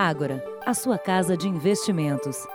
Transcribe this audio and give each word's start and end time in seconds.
Ágora, 0.00 0.44
a 0.64 0.74
sua 0.74 0.96
casa 0.96 1.36
de 1.36 1.48
investimentos. 1.48 2.46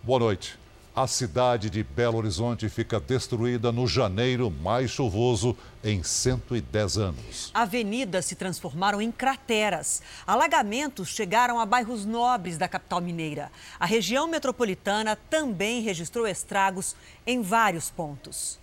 Boa 0.00 0.20
noite. 0.20 0.56
A 0.94 1.08
cidade 1.08 1.68
de 1.68 1.82
Belo 1.82 2.18
Horizonte 2.18 2.68
fica 2.68 3.00
destruída 3.00 3.72
no 3.72 3.88
janeiro 3.88 4.48
mais 4.48 4.92
chuvoso 4.92 5.58
em 5.82 6.04
110 6.04 6.98
anos. 6.98 7.50
Avenidas 7.52 8.26
se 8.26 8.36
transformaram 8.36 9.02
em 9.02 9.10
crateras. 9.10 10.02
Alagamentos 10.24 11.08
chegaram 11.08 11.58
a 11.58 11.66
bairros 11.66 12.04
nobres 12.04 12.58
da 12.58 12.68
capital 12.68 13.00
mineira. 13.00 13.50
A 13.80 13.86
região 13.86 14.28
metropolitana 14.28 15.18
também 15.28 15.82
registrou 15.82 16.28
estragos 16.28 16.94
em 17.26 17.42
vários 17.42 17.90
pontos. 17.90 18.56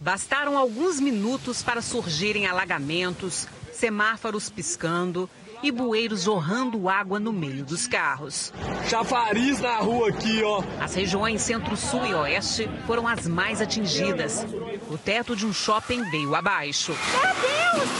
Bastaram 0.00 0.56
alguns 0.56 0.98
minutos 0.98 1.62
para 1.62 1.82
surgirem 1.82 2.46
alagamentos, 2.46 3.46
semáforos 3.80 4.50
piscando 4.50 5.28
e 5.62 5.72
bueiros 5.72 6.22
jorrando 6.22 6.86
água 6.86 7.18
no 7.18 7.32
meio 7.32 7.64
dos 7.64 7.86
carros. 7.86 8.52
Chafariz 8.88 9.58
na 9.58 9.78
rua 9.78 10.10
aqui, 10.10 10.42
ó. 10.42 10.62
As 10.78 10.94
regiões 10.94 11.40
centro-sul 11.40 12.04
e 12.04 12.14
oeste 12.14 12.68
foram 12.86 13.08
as 13.08 13.26
mais 13.26 13.60
atingidas. 13.60 14.44
O 14.90 14.98
teto 14.98 15.34
de 15.34 15.46
um 15.46 15.52
shopping 15.52 16.02
veio 16.10 16.34
abaixo. 16.34 16.92
Meu 16.92 17.80
Deus! 17.82 17.90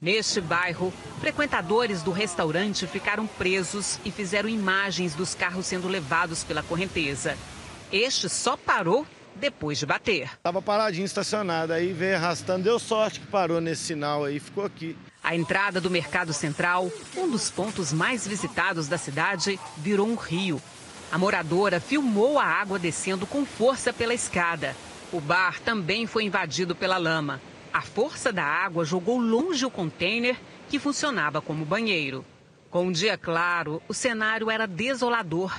Neste 0.00 0.40
bairro, 0.40 0.92
frequentadores 1.20 2.02
do 2.02 2.10
restaurante 2.10 2.86
ficaram 2.86 3.26
presos 3.26 3.98
e 4.06 4.10
fizeram 4.10 4.48
imagens 4.48 5.14
dos 5.14 5.34
carros 5.34 5.66
sendo 5.66 5.86
levados 5.86 6.44
pela 6.44 6.62
correnteza. 6.62 7.36
Este 7.92 8.28
só 8.28 8.56
parou 8.56 9.06
depois 9.36 9.78
de 9.78 9.86
bater. 9.86 10.30
Tava 10.42 10.62
paradinho 10.62 11.04
estacionado, 11.04 11.72
aí 11.72 11.92
veio 11.92 12.16
arrastando, 12.16 12.64
deu 12.64 12.78
sorte 12.78 13.20
que 13.20 13.26
parou 13.26 13.60
nesse 13.60 13.84
sinal 13.84 14.24
aí, 14.24 14.38
ficou 14.38 14.64
aqui. 14.64 14.96
A 15.22 15.34
entrada 15.34 15.80
do 15.80 15.90
Mercado 15.90 16.32
Central, 16.32 16.90
um 17.16 17.30
dos 17.30 17.50
pontos 17.50 17.92
mais 17.92 18.26
visitados 18.26 18.88
da 18.88 18.98
cidade, 18.98 19.58
virou 19.78 20.06
um 20.06 20.16
rio. 20.16 20.60
A 21.10 21.18
moradora 21.18 21.80
filmou 21.80 22.38
a 22.38 22.44
água 22.44 22.78
descendo 22.78 23.26
com 23.26 23.46
força 23.46 23.92
pela 23.92 24.12
escada. 24.12 24.76
O 25.12 25.20
bar 25.20 25.60
também 25.60 26.06
foi 26.06 26.24
invadido 26.24 26.74
pela 26.74 26.96
lama. 26.96 27.40
A 27.72 27.80
força 27.80 28.32
da 28.32 28.44
água 28.44 28.84
jogou 28.84 29.18
longe 29.18 29.64
o 29.64 29.70
container 29.70 30.36
que 30.68 30.78
funcionava 30.78 31.40
como 31.40 31.64
banheiro. 31.64 32.24
Com 32.68 32.86
um 32.86 32.92
dia 32.92 33.16
claro, 33.16 33.80
o 33.88 33.94
cenário 33.94 34.50
era 34.50 34.66
desolador. 34.66 35.56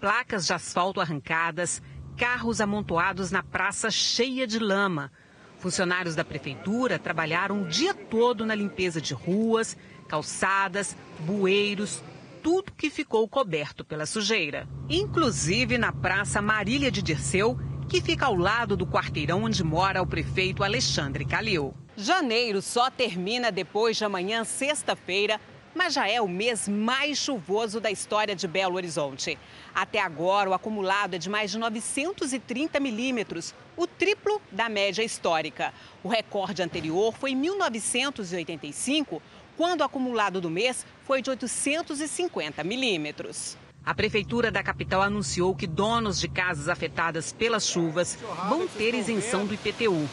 Placas 0.00 0.46
de 0.46 0.52
asfalto 0.52 1.00
arrancadas, 1.00 1.80
carros 2.16 2.60
amontoados 2.60 3.30
na 3.30 3.42
praça 3.42 3.90
cheia 3.90 4.46
de 4.46 4.58
lama. 4.58 5.12
Funcionários 5.58 6.14
da 6.14 6.24
prefeitura 6.24 6.98
trabalharam 6.98 7.62
o 7.62 7.68
dia 7.68 7.92
todo 7.94 8.44
na 8.46 8.54
limpeza 8.54 9.00
de 9.00 9.14
ruas, 9.14 9.76
calçadas, 10.08 10.96
bueiros, 11.20 12.02
tudo 12.42 12.72
que 12.72 12.88
ficou 12.88 13.28
coberto 13.28 13.84
pela 13.84 14.06
sujeira. 14.06 14.68
Inclusive 14.88 15.76
na 15.76 15.92
Praça 15.92 16.40
Marília 16.40 16.90
de 16.90 17.02
Dirceu, 17.02 17.58
que 17.88 18.00
fica 18.00 18.26
ao 18.26 18.34
lado 18.34 18.76
do 18.76 18.86
quarteirão 18.86 19.44
onde 19.44 19.62
mora 19.62 20.02
o 20.02 20.06
prefeito 20.06 20.64
Alexandre 20.64 21.24
Calil. 21.24 21.74
Janeiro 21.96 22.60
só 22.60 22.90
termina 22.90 23.50
depois 23.50 23.96
de 23.96 24.04
amanhã, 24.04 24.44
sexta-feira, 24.44 25.40
mas 25.76 25.92
já 25.92 26.08
é 26.08 26.20
o 26.20 26.26
mês 26.26 26.66
mais 26.66 27.18
chuvoso 27.18 27.78
da 27.78 27.90
história 27.90 28.34
de 28.34 28.48
Belo 28.48 28.76
Horizonte. 28.76 29.38
Até 29.74 30.00
agora, 30.00 30.48
o 30.48 30.54
acumulado 30.54 31.14
é 31.14 31.18
de 31.18 31.28
mais 31.28 31.50
de 31.50 31.58
930 31.58 32.80
milímetros, 32.80 33.54
o 33.76 33.86
triplo 33.86 34.40
da 34.50 34.70
média 34.70 35.04
histórica. 35.04 35.74
O 36.02 36.08
recorde 36.08 36.62
anterior 36.62 37.12
foi 37.12 37.32
em 37.32 37.36
1985, 37.36 39.22
quando 39.54 39.82
o 39.82 39.84
acumulado 39.84 40.40
do 40.40 40.48
mês 40.48 40.86
foi 41.04 41.20
de 41.20 41.28
850 41.28 42.64
milímetros. 42.64 43.58
A 43.84 43.94
prefeitura 43.94 44.50
da 44.50 44.62
capital 44.62 45.02
anunciou 45.02 45.54
que 45.54 45.66
donos 45.66 46.18
de 46.18 46.26
casas 46.26 46.68
afetadas 46.68 47.32
pelas 47.32 47.66
chuvas 47.66 48.18
vão 48.48 48.66
ter 48.66 48.94
isenção 48.94 49.46
do 49.46 49.54
IPTU. 49.54 50.08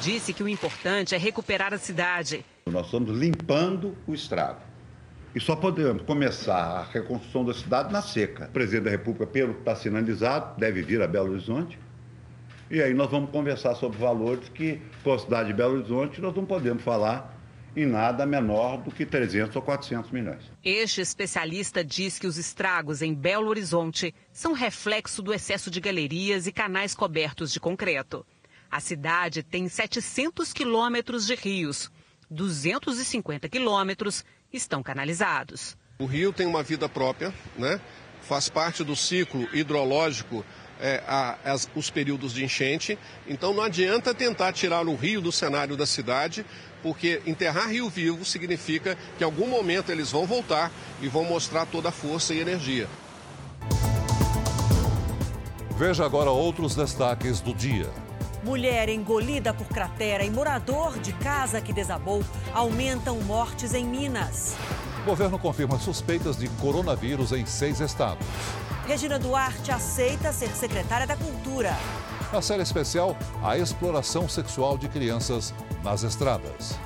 Disse 0.00 0.32
que 0.32 0.42
o 0.42 0.48
importante 0.48 1.14
é 1.14 1.18
recuperar 1.18 1.72
a 1.72 1.78
cidade. 1.78 2.44
Nós 2.66 2.86
estamos 2.86 3.16
limpando 3.16 3.96
o 4.06 4.14
estrago. 4.14 4.73
E 5.34 5.40
só 5.40 5.56
podemos 5.56 6.02
começar 6.02 6.54
a 6.54 6.82
reconstrução 6.84 7.44
da 7.44 7.52
cidade 7.52 7.92
na 7.92 8.00
seca. 8.00 8.44
O 8.44 8.52
presidente 8.52 8.84
da 8.84 8.90
República, 8.90 9.26
pelo 9.26 9.54
que 9.54 9.60
está 9.60 9.74
sinalizado, 9.74 10.56
deve 10.60 10.80
vir 10.80 11.02
a 11.02 11.08
Belo 11.08 11.32
Horizonte. 11.32 11.76
E 12.70 12.80
aí 12.80 12.94
nós 12.94 13.10
vamos 13.10 13.30
conversar 13.30 13.74
sobre 13.74 13.98
valores 13.98 14.48
que, 14.48 14.80
com 15.02 15.12
a 15.12 15.18
cidade 15.18 15.48
de 15.48 15.54
Belo 15.54 15.74
Horizonte, 15.74 16.20
nós 16.20 16.36
não 16.36 16.46
podemos 16.46 16.84
falar 16.84 17.36
em 17.76 17.84
nada 17.84 18.24
menor 18.24 18.76
do 18.76 18.92
que 18.92 19.04
300 19.04 19.56
ou 19.56 19.62
400 19.62 20.12
milhões. 20.12 20.44
Este 20.64 21.00
especialista 21.00 21.84
diz 21.84 22.16
que 22.16 22.28
os 22.28 22.38
estragos 22.38 23.02
em 23.02 23.12
Belo 23.12 23.48
Horizonte 23.48 24.14
são 24.32 24.52
reflexo 24.52 25.20
do 25.20 25.34
excesso 25.34 25.68
de 25.68 25.80
galerias 25.80 26.46
e 26.46 26.52
canais 26.52 26.94
cobertos 26.94 27.52
de 27.52 27.58
concreto. 27.58 28.24
A 28.70 28.78
cidade 28.78 29.42
tem 29.42 29.68
700 29.68 30.52
quilômetros 30.52 31.26
de 31.26 31.34
rios, 31.34 31.90
250 32.30 33.48
quilômetros 33.48 34.24
estão 34.56 34.82
canalizados. 34.82 35.76
O 35.98 36.06
rio 36.06 36.32
tem 36.32 36.46
uma 36.46 36.62
vida 36.62 36.88
própria, 36.88 37.32
né? 37.56 37.80
faz 38.24 38.48
parte 38.48 38.82
do 38.82 38.96
ciclo 38.96 39.46
hidrológico 39.52 40.44
é, 40.80 41.02
a, 41.06 41.38
as, 41.44 41.68
os 41.74 41.90
períodos 41.90 42.32
de 42.32 42.44
enchente. 42.44 42.98
Então 43.28 43.54
não 43.54 43.62
adianta 43.62 44.14
tentar 44.14 44.52
tirar 44.52 44.86
o 44.86 44.96
rio 44.96 45.20
do 45.20 45.30
cenário 45.30 45.76
da 45.76 45.86
cidade, 45.86 46.44
porque 46.82 47.22
enterrar 47.26 47.68
rio 47.68 47.88
vivo 47.88 48.24
significa 48.24 48.96
que 49.16 49.22
em 49.22 49.26
algum 49.26 49.46
momento 49.46 49.92
eles 49.92 50.10
vão 50.10 50.26
voltar 50.26 50.72
e 51.00 51.08
vão 51.08 51.24
mostrar 51.24 51.66
toda 51.66 51.90
a 51.90 51.92
força 51.92 52.34
e 52.34 52.40
energia. 52.40 52.88
Veja 55.76 56.04
agora 56.04 56.30
outros 56.30 56.74
destaques 56.74 57.40
do 57.40 57.54
dia. 57.54 57.90
Mulher 58.44 58.90
engolida 58.90 59.54
por 59.54 59.66
cratera 59.66 60.22
e 60.22 60.30
morador 60.30 60.98
de 60.98 61.14
casa 61.14 61.62
que 61.62 61.72
desabou 61.72 62.22
aumentam 62.52 63.18
mortes 63.22 63.72
em 63.72 63.86
Minas. 63.86 64.54
O 65.02 65.06
governo 65.06 65.38
confirma 65.38 65.78
suspeitas 65.78 66.36
de 66.36 66.46
coronavírus 66.60 67.32
em 67.32 67.46
seis 67.46 67.80
estados. 67.80 68.26
Regina 68.86 69.18
Duarte 69.18 69.72
aceita 69.72 70.30
ser 70.30 70.50
secretária 70.50 71.06
da 71.06 71.16
Cultura. 71.16 71.74
Na 72.30 72.42
série 72.42 72.62
especial, 72.62 73.16
a 73.42 73.56
exploração 73.56 74.28
sexual 74.28 74.76
de 74.76 74.88
crianças 74.88 75.54
nas 75.82 76.02
estradas. 76.02 76.78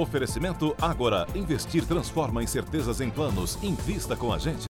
Oferecimento 0.00 0.74
Agora. 0.80 1.26
Investir 1.34 1.84
transforma 1.84 2.42
incertezas 2.42 3.02
em 3.02 3.10
planos. 3.10 3.58
Invista 3.62 4.16
com 4.16 4.32
a 4.32 4.38
gente. 4.38 4.69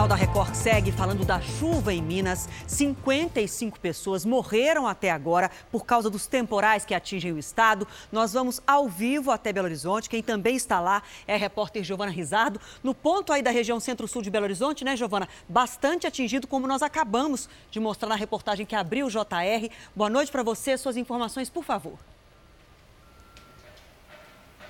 Jornal 0.00 0.16
da 0.16 0.24
Record 0.24 0.54
segue 0.54 0.90
falando 0.90 1.26
da 1.26 1.42
chuva 1.42 1.92
em 1.92 2.00
Minas. 2.00 2.48
55 2.66 3.78
pessoas 3.78 4.24
morreram 4.24 4.88
até 4.88 5.10
agora 5.10 5.50
por 5.70 5.84
causa 5.84 6.08
dos 6.08 6.26
temporais 6.26 6.86
que 6.86 6.94
atingem 6.94 7.32
o 7.32 7.38
estado. 7.38 7.86
Nós 8.10 8.32
vamos 8.32 8.62
ao 8.66 8.88
vivo 8.88 9.30
até 9.30 9.52
Belo 9.52 9.66
Horizonte. 9.66 10.08
Quem 10.08 10.22
também 10.22 10.56
está 10.56 10.80
lá 10.80 11.02
é 11.26 11.34
a 11.34 11.36
repórter 11.36 11.84
Giovana 11.84 12.10
Rizardo, 12.10 12.58
no 12.82 12.94
ponto 12.94 13.30
aí 13.30 13.42
da 13.42 13.50
região 13.50 13.78
centro-sul 13.78 14.22
de 14.22 14.30
Belo 14.30 14.44
Horizonte, 14.44 14.86
né, 14.86 14.96
Giovana? 14.96 15.28
Bastante 15.46 16.06
atingido, 16.06 16.46
como 16.46 16.66
nós 16.66 16.80
acabamos 16.80 17.46
de 17.70 17.78
mostrar 17.78 18.08
na 18.08 18.16
reportagem 18.16 18.64
que 18.64 18.74
abriu 18.74 19.04
o 19.06 19.10
JR. 19.10 19.68
Boa 19.94 20.08
noite 20.08 20.32
para 20.32 20.42
você. 20.42 20.78
Suas 20.78 20.96
informações, 20.96 21.50
por 21.50 21.62
favor. 21.62 21.98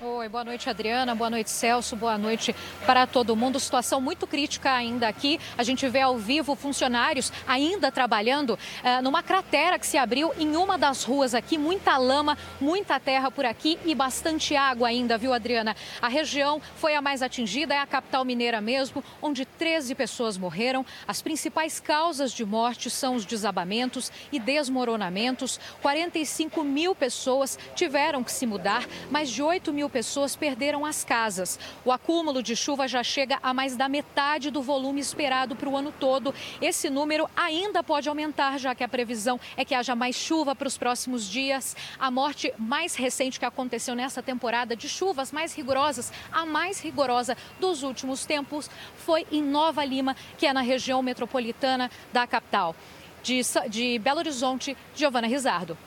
Oi, 0.03 0.27
boa 0.29 0.43
noite, 0.43 0.67
Adriana. 0.67 1.13
Boa 1.13 1.29
noite, 1.29 1.51
Celso. 1.51 1.95
Boa 1.95 2.17
noite 2.17 2.55
para 2.87 3.05
todo 3.05 3.35
mundo. 3.35 3.59
Situação 3.59 4.01
muito 4.01 4.25
crítica 4.25 4.73
ainda 4.73 5.07
aqui. 5.07 5.39
A 5.55 5.61
gente 5.61 5.87
vê 5.87 6.01
ao 6.01 6.17
vivo 6.17 6.55
funcionários 6.55 7.31
ainda 7.47 7.91
trabalhando 7.91 8.57
eh, 8.83 8.99
numa 9.03 9.21
cratera 9.21 9.77
que 9.77 9.85
se 9.85 9.99
abriu 9.99 10.31
em 10.39 10.55
uma 10.55 10.75
das 10.75 11.03
ruas 11.03 11.35
aqui. 11.35 11.55
Muita 11.55 11.97
lama, 11.97 12.35
muita 12.59 12.99
terra 12.99 13.29
por 13.29 13.45
aqui 13.45 13.77
e 13.85 13.93
bastante 13.93 14.55
água 14.55 14.87
ainda, 14.87 15.19
viu, 15.19 15.33
Adriana? 15.33 15.75
A 16.01 16.07
região 16.07 16.59
foi 16.77 16.95
a 16.95 17.01
mais 17.01 17.21
atingida, 17.21 17.75
é 17.75 17.77
a 17.77 17.85
capital 17.85 18.25
mineira 18.25 18.59
mesmo, 18.59 19.03
onde 19.21 19.45
13 19.45 19.93
pessoas 19.93 20.35
morreram. 20.35 20.83
As 21.07 21.21
principais 21.21 21.79
causas 21.79 22.31
de 22.31 22.43
morte 22.43 22.89
são 22.89 23.13
os 23.13 23.23
desabamentos 23.23 24.11
e 24.31 24.39
desmoronamentos. 24.39 25.59
45 25.79 26.63
mil 26.63 26.95
pessoas 26.95 27.59
tiveram 27.75 28.23
que 28.23 28.31
se 28.31 28.47
mudar, 28.47 28.87
mais 29.11 29.29
de 29.29 29.43
8 29.43 29.71
mil 29.71 29.90
pessoas 29.91 30.35
perderam 30.35 30.85
as 30.85 31.03
casas. 31.03 31.59
O 31.85 31.91
acúmulo 31.91 32.41
de 32.41 32.55
chuva 32.55 32.87
já 32.87 33.03
chega 33.03 33.37
a 33.43 33.53
mais 33.53 33.75
da 33.75 33.87
metade 33.87 34.49
do 34.49 34.61
volume 34.61 34.99
esperado 34.99 35.55
para 35.55 35.69
o 35.69 35.77
ano 35.77 35.91
todo. 35.91 36.33
Esse 36.61 36.89
número 36.89 37.29
ainda 37.35 37.83
pode 37.83 38.09
aumentar, 38.09 38.57
já 38.57 38.73
que 38.73 38.83
a 38.83 38.87
previsão 38.87 39.39
é 39.55 39.63
que 39.63 39.75
haja 39.75 39.95
mais 39.95 40.15
chuva 40.15 40.55
para 40.55 40.67
os 40.67 40.77
próximos 40.77 41.29
dias. 41.29 41.75
A 41.99 42.09
morte 42.09 42.53
mais 42.57 42.95
recente 42.95 43.39
que 43.39 43.45
aconteceu 43.45 43.93
nessa 43.93 44.23
temporada 44.23 44.75
de 44.75 44.87
chuvas 44.87 45.31
mais 45.31 45.53
rigorosas, 45.53 46.11
a 46.31 46.45
mais 46.45 46.79
rigorosa 46.79 47.37
dos 47.59 47.83
últimos 47.83 48.25
tempos, 48.25 48.69
foi 48.95 49.27
em 49.31 49.43
Nova 49.43 49.83
Lima, 49.83 50.15
que 50.37 50.47
é 50.47 50.53
na 50.53 50.61
região 50.61 51.01
metropolitana 51.03 51.91
da 52.13 52.25
capital. 52.25 52.75
De, 53.21 53.41
de 53.69 53.99
Belo 53.99 54.19
Horizonte, 54.19 54.75
Giovana 54.95 55.27
Rizardo. 55.27 55.77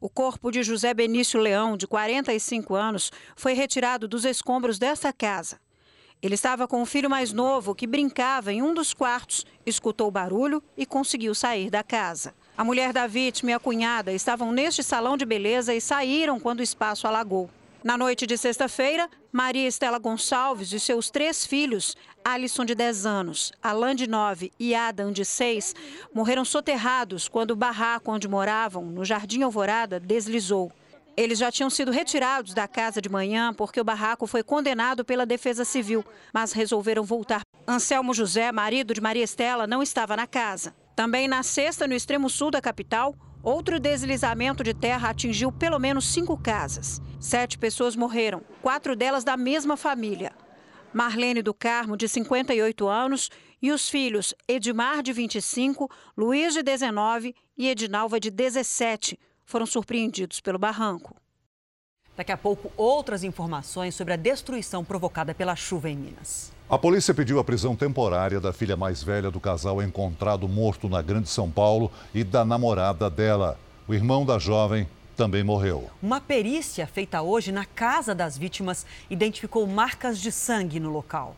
O 0.00 0.08
corpo 0.08 0.50
de 0.50 0.62
José 0.62 0.94
Benício 0.94 1.38
Leão, 1.38 1.76
de 1.76 1.86
45 1.86 2.74
anos, 2.74 3.12
foi 3.36 3.52
retirado 3.52 4.08
dos 4.08 4.24
escombros 4.24 4.78
desta 4.78 5.12
casa. 5.12 5.60
Ele 6.22 6.34
estava 6.34 6.66
com 6.66 6.80
o 6.80 6.86
filho 6.86 7.10
mais 7.10 7.34
novo, 7.34 7.74
que 7.74 7.86
brincava 7.86 8.50
em 8.50 8.62
um 8.62 8.72
dos 8.72 8.94
quartos, 8.94 9.44
escutou 9.66 10.08
o 10.08 10.10
barulho 10.10 10.62
e 10.74 10.86
conseguiu 10.86 11.34
sair 11.34 11.68
da 11.68 11.82
casa. 11.82 12.34
A 12.56 12.64
mulher 12.64 12.94
da 12.94 13.06
vítima 13.06 13.50
e 13.50 13.54
a 13.54 13.60
cunhada 13.60 14.10
estavam 14.10 14.52
neste 14.52 14.82
salão 14.82 15.18
de 15.18 15.26
beleza 15.26 15.74
e 15.74 15.82
saíram 15.82 16.40
quando 16.40 16.60
o 16.60 16.62
espaço 16.62 17.06
alagou. 17.06 17.50
Na 17.82 17.96
noite 17.96 18.26
de 18.26 18.36
sexta-feira, 18.36 19.08
Maria 19.32 19.66
Estela 19.66 19.98
Gonçalves 19.98 20.70
e 20.70 20.78
seus 20.78 21.08
três 21.08 21.46
filhos, 21.46 21.96
Alisson 22.22 22.66
de 22.66 22.74
10 22.74 23.06
anos, 23.06 23.52
Alain 23.62 23.94
de 23.94 24.06
9 24.06 24.52
e 24.60 24.74
Adam 24.74 25.10
de 25.10 25.24
6, 25.24 25.74
morreram 26.12 26.44
soterrados 26.44 27.26
quando 27.26 27.52
o 27.52 27.56
barraco 27.56 28.12
onde 28.12 28.28
moravam, 28.28 28.84
no 28.84 29.02
Jardim 29.02 29.42
Alvorada, 29.42 29.98
deslizou. 29.98 30.70
Eles 31.16 31.38
já 31.38 31.50
tinham 31.50 31.70
sido 31.70 31.90
retirados 31.90 32.52
da 32.52 32.68
casa 32.68 33.00
de 33.00 33.08
manhã 33.08 33.54
porque 33.54 33.80
o 33.80 33.84
barraco 33.84 34.26
foi 34.26 34.42
condenado 34.42 35.02
pela 35.02 35.24
Defesa 35.24 35.64
Civil, 35.64 36.04
mas 36.34 36.52
resolveram 36.52 37.02
voltar. 37.02 37.40
Anselmo 37.66 38.12
José, 38.12 38.52
marido 38.52 38.92
de 38.92 39.00
Maria 39.00 39.24
Estela, 39.24 39.66
não 39.66 39.82
estava 39.82 40.14
na 40.16 40.26
casa. 40.26 40.74
Também 40.94 41.26
na 41.26 41.42
sexta, 41.42 41.88
no 41.88 41.94
extremo 41.94 42.28
sul 42.28 42.50
da 42.50 42.60
capital, 42.60 43.14
Outro 43.42 43.80
deslizamento 43.80 44.62
de 44.62 44.74
terra 44.74 45.08
atingiu 45.08 45.50
pelo 45.50 45.78
menos 45.78 46.04
cinco 46.04 46.36
casas. 46.36 47.00
Sete 47.18 47.56
pessoas 47.56 47.96
morreram, 47.96 48.42
quatro 48.60 48.94
delas 48.94 49.24
da 49.24 49.36
mesma 49.36 49.76
família. 49.76 50.32
Marlene 50.92 51.40
do 51.40 51.54
Carmo, 51.54 51.96
de 51.96 52.08
58 52.08 52.88
anos, 52.88 53.30
e 53.62 53.70
os 53.72 53.88
filhos 53.88 54.34
Edmar, 54.48 55.02
de 55.02 55.12
25, 55.12 55.90
Luiz, 56.16 56.54
de 56.54 56.62
19 56.62 57.34
e 57.56 57.68
Edinalva, 57.68 58.18
de 58.18 58.30
17, 58.30 59.18
foram 59.44 59.66
surpreendidos 59.66 60.40
pelo 60.40 60.58
barranco. 60.58 61.19
Daqui 62.20 62.32
a 62.32 62.36
pouco, 62.36 62.70
outras 62.76 63.24
informações 63.24 63.94
sobre 63.94 64.12
a 64.12 64.16
destruição 64.16 64.84
provocada 64.84 65.34
pela 65.34 65.56
chuva 65.56 65.88
em 65.88 65.96
Minas. 65.96 66.52
A 66.68 66.76
polícia 66.76 67.14
pediu 67.14 67.38
a 67.38 67.44
prisão 67.44 67.74
temporária 67.74 68.38
da 68.38 68.52
filha 68.52 68.76
mais 68.76 69.02
velha 69.02 69.30
do 69.30 69.40
casal 69.40 69.82
encontrado 69.82 70.46
morto 70.46 70.86
na 70.86 71.00
Grande 71.00 71.30
São 71.30 71.50
Paulo 71.50 71.90
e 72.14 72.22
da 72.22 72.44
namorada 72.44 73.08
dela. 73.08 73.58
O 73.88 73.94
irmão 73.94 74.26
da 74.26 74.38
jovem 74.38 74.86
também 75.16 75.42
morreu. 75.42 75.88
Uma 76.02 76.20
perícia 76.20 76.86
feita 76.86 77.22
hoje 77.22 77.52
na 77.52 77.64
casa 77.64 78.14
das 78.14 78.36
vítimas 78.36 78.84
identificou 79.08 79.66
marcas 79.66 80.18
de 80.18 80.30
sangue 80.30 80.78
no 80.78 80.90
local. 80.90 81.34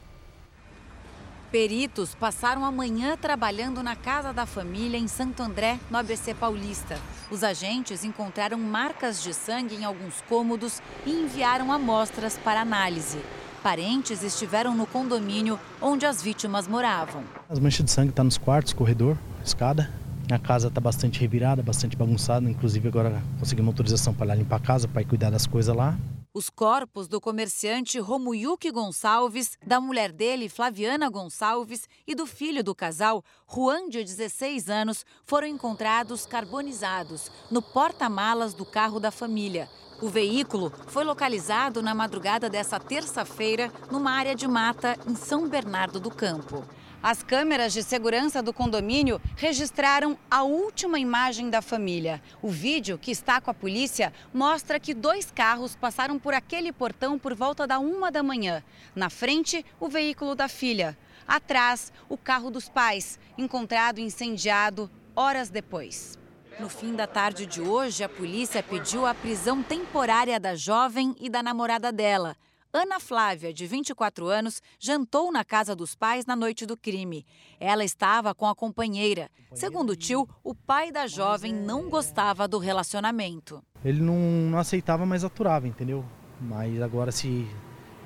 Peritos 1.53 2.15
passaram 2.15 2.65
a 2.65 2.73
manhã 2.73 3.15
trabalhando 3.15 3.83
na 3.83 3.95
casa 3.95 4.33
da 4.33 4.47
família 4.47 4.97
em 4.97 5.07
Santo 5.07 5.43
André, 5.43 5.79
no 5.91 5.99
ABC 5.99 6.33
Paulista. 6.33 6.99
Os 7.31 7.45
agentes 7.45 8.05
encontraram 8.05 8.57
marcas 8.57 9.23
de 9.23 9.35
sangue 9.35 9.75
em 9.75 9.85
alguns 9.85 10.23
cômodos 10.31 10.81
e 11.05 11.11
enviaram 11.11 11.71
amostras 11.71 12.39
para 12.43 12.63
análise. 12.63 13.19
Parentes 13.63 14.23
estiveram 14.23 14.75
no 14.75 14.87
condomínio 14.87 15.61
onde 15.79 16.07
as 16.07 16.23
vítimas 16.23 16.67
moravam. 16.67 17.23
As 17.51 17.59
manchas 17.59 17.85
de 17.85 17.91
sangue 17.91 18.09
estão 18.09 18.25
tá 18.25 18.25
nos 18.25 18.39
quartos, 18.39 18.73
corredor, 18.73 19.19
escada. 19.45 19.93
A 20.31 20.39
casa 20.39 20.69
está 20.69 20.81
bastante 20.81 21.21
revirada, 21.21 21.63
bastante 21.63 21.99
bagunçada. 21.99 22.49
Inclusive 22.49 22.89
agora 22.89 23.23
consegui 23.39 23.61
uma 23.61 23.73
autorização 23.73 24.15
para 24.15 24.35
limpar 24.35 24.57
a 24.57 24.61
casa, 24.61 24.89
para 24.89 25.05
cuidar 25.05 25.29
das 25.29 25.47
coisas 25.47 25.77
lá. 25.77 25.99
Os 26.35 26.49
corpos 26.49 27.09
do 27.09 27.21
comerciante 27.21 27.99
Romuyuki 27.99 28.71
Gonçalves, 28.71 29.59
da 29.67 29.79
mulher 29.79 30.11
dele, 30.11 30.49
Flaviana 30.49 31.11
Gonçalves, 31.11 31.87
e 32.07 32.15
do 32.15 32.25
filho 32.25 32.65
do 32.65 32.75
casal, 32.75 33.23
Juan, 33.47 33.91
de 33.91 34.03
16 34.03 34.71
anos, 34.71 35.05
foram 35.25 35.47
encontrados 35.47 36.25
carbonizados 36.25 37.31
no 37.51 37.61
porta-malas 37.61 38.55
do 38.55 38.65
carro 38.65 38.99
da 38.99 39.11
família. 39.11 39.69
O 40.01 40.09
veículo 40.09 40.73
foi 40.87 41.05
localizado 41.05 41.83
na 41.83 41.95
madrugada 41.95 42.49
dessa 42.49 42.81
terça-feira 42.81 43.71
numa 43.91 44.13
área 44.13 44.35
de 44.35 44.49
mata 44.49 44.99
em 45.07 45.15
São 45.15 45.47
Bernardo 45.47 46.01
do 46.01 46.11
Campo. 46.11 46.65
As 47.03 47.21
câmeras 47.21 47.73
de 47.73 47.83
segurança 47.83 48.41
do 48.41 48.53
condomínio 48.53 49.21
registraram 49.35 50.17
a 50.31 50.45
última 50.45 51.01
imagem 51.01 51.51
da 51.51 51.61
família. 51.61 52.23
O 52.41 52.49
vídeo, 52.49 52.97
que 52.97 53.11
está 53.11 53.41
com 53.41 53.51
a 53.51 53.55
polícia, 53.55 54.13
mostra 54.33 54.79
que 54.79 54.95
dois 54.95 55.29
carros 55.29 55.75
passaram 55.75 56.17
por 56.17 56.33
aquele 56.33 56.73
portão 56.73 57.19
por 57.19 57.35
volta 57.35 57.67
da 57.67 57.81
uma 57.81 58.09
da 58.13 58.23
manhã. 58.23 58.63
Na 58.95 59.11
frente, 59.11 59.67
o 59.81 59.89
veículo 59.89 60.37
da 60.37 60.47
filha. 60.47 60.97
Atrás, 61.27 61.93
o 62.09 62.17
carro 62.17 62.53
dos 62.53 62.69
pais, 62.69 63.19
encontrado 63.37 63.99
incendiado 63.99 64.89
horas 65.17 65.51
depois. 65.51 66.17
No 66.61 66.69
fim 66.69 66.95
da 66.95 67.09
tarde 67.09 67.47
de 67.47 67.61
hoje, 67.61 68.05
a 68.05 68.09
polícia 68.09 68.63
pediu 68.63 69.07
a 69.07 69.13
prisão 69.13 69.61
temporária 69.61 70.39
da 70.39 70.55
jovem 70.55 71.17
e 71.19 71.29
da 71.29 71.43
namorada 71.43 71.91
dela. 71.91 72.37
Ana 72.75 72.99
Flávia, 72.99 73.53
de 73.53 73.67
24 73.67 74.27
anos, 74.29 74.63
jantou 74.81 75.31
na 75.31 75.45
casa 75.45 75.77
dos 75.77 75.95
pais 75.95 76.25
na 76.25 76.35
noite 76.35 76.65
do 76.65 76.75
crime. 76.75 77.27
Ela 77.61 77.85
estava 77.85 78.35
com 78.35 78.49
a 78.49 78.55
companheira. 78.55 79.29
Segundo 79.53 79.91
o 79.91 79.97
tio, 79.97 80.27
o 80.43 80.55
pai 80.55 80.91
da 80.91 81.07
jovem 81.07 81.53
não 81.53 81.91
gostava 81.91 82.49
do 82.49 82.57
relacionamento. 82.57 83.63
Ele 83.85 84.01
não, 84.01 84.17
não 84.17 84.59
aceitava, 84.59 85.05
mas 85.05 85.23
aturava, 85.23 85.69
entendeu? 85.69 86.03
Mas 86.41 86.81
agora 86.81 87.13
se, 87.13 87.47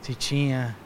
se 0.03 0.17
tinha 0.17 0.77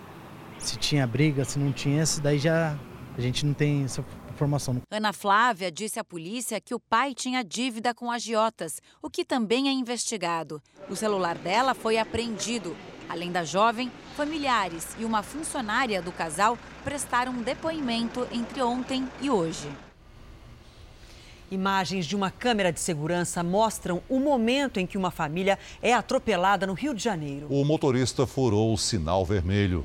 se 0.58 0.76
tinha 0.76 1.06
briga, 1.06 1.42
se 1.42 1.58
não 1.58 1.72
tinha, 1.72 2.04
daí 2.22 2.38
já 2.38 2.78
a 3.16 3.20
gente 3.22 3.46
não 3.46 3.54
tem 3.54 3.84
essa 3.84 4.04
informação. 4.30 4.82
Ana 4.90 5.14
Flávia 5.14 5.72
disse 5.72 5.98
à 5.98 6.04
polícia 6.04 6.60
que 6.60 6.74
o 6.74 6.80
pai 6.80 7.14
tinha 7.14 7.42
dívida 7.42 7.94
com 7.94 8.10
agiotas, 8.10 8.78
o 9.00 9.08
que 9.08 9.24
também 9.24 9.68
é 9.68 9.72
investigado. 9.72 10.62
O 10.90 10.94
celular 10.94 11.38
dela 11.38 11.72
foi 11.72 11.96
apreendido. 11.96 12.76
Além 13.10 13.32
da 13.32 13.42
jovem, 13.42 13.90
familiares 14.16 14.86
e 14.96 15.04
uma 15.04 15.20
funcionária 15.20 16.00
do 16.00 16.12
casal 16.12 16.56
prestaram 16.84 17.32
um 17.32 17.42
depoimento 17.42 18.24
entre 18.30 18.62
ontem 18.62 19.04
e 19.20 19.28
hoje. 19.28 19.68
Imagens 21.50 22.06
de 22.06 22.14
uma 22.14 22.30
câmera 22.30 22.72
de 22.72 22.78
segurança 22.78 23.42
mostram 23.42 24.00
o 24.08 24.20
momento 24.20 24.78
em 24.78 24.86
que 24.86 24.96
uma 24.96 25.10
família 25.10 25.58
é 25.82 25.92
atropelada 25.92 26.68
no 26.68 26.72
Rio 26.72 26.94
de 26.94 27.02
Janeiro. 27.02 27.48
O 27.50 27.64
motorista 27.64 28.28
furou 28.28 28.72
o 28.72 28.78
sinal 28.78 29.26
vermelho. 29.26 29.84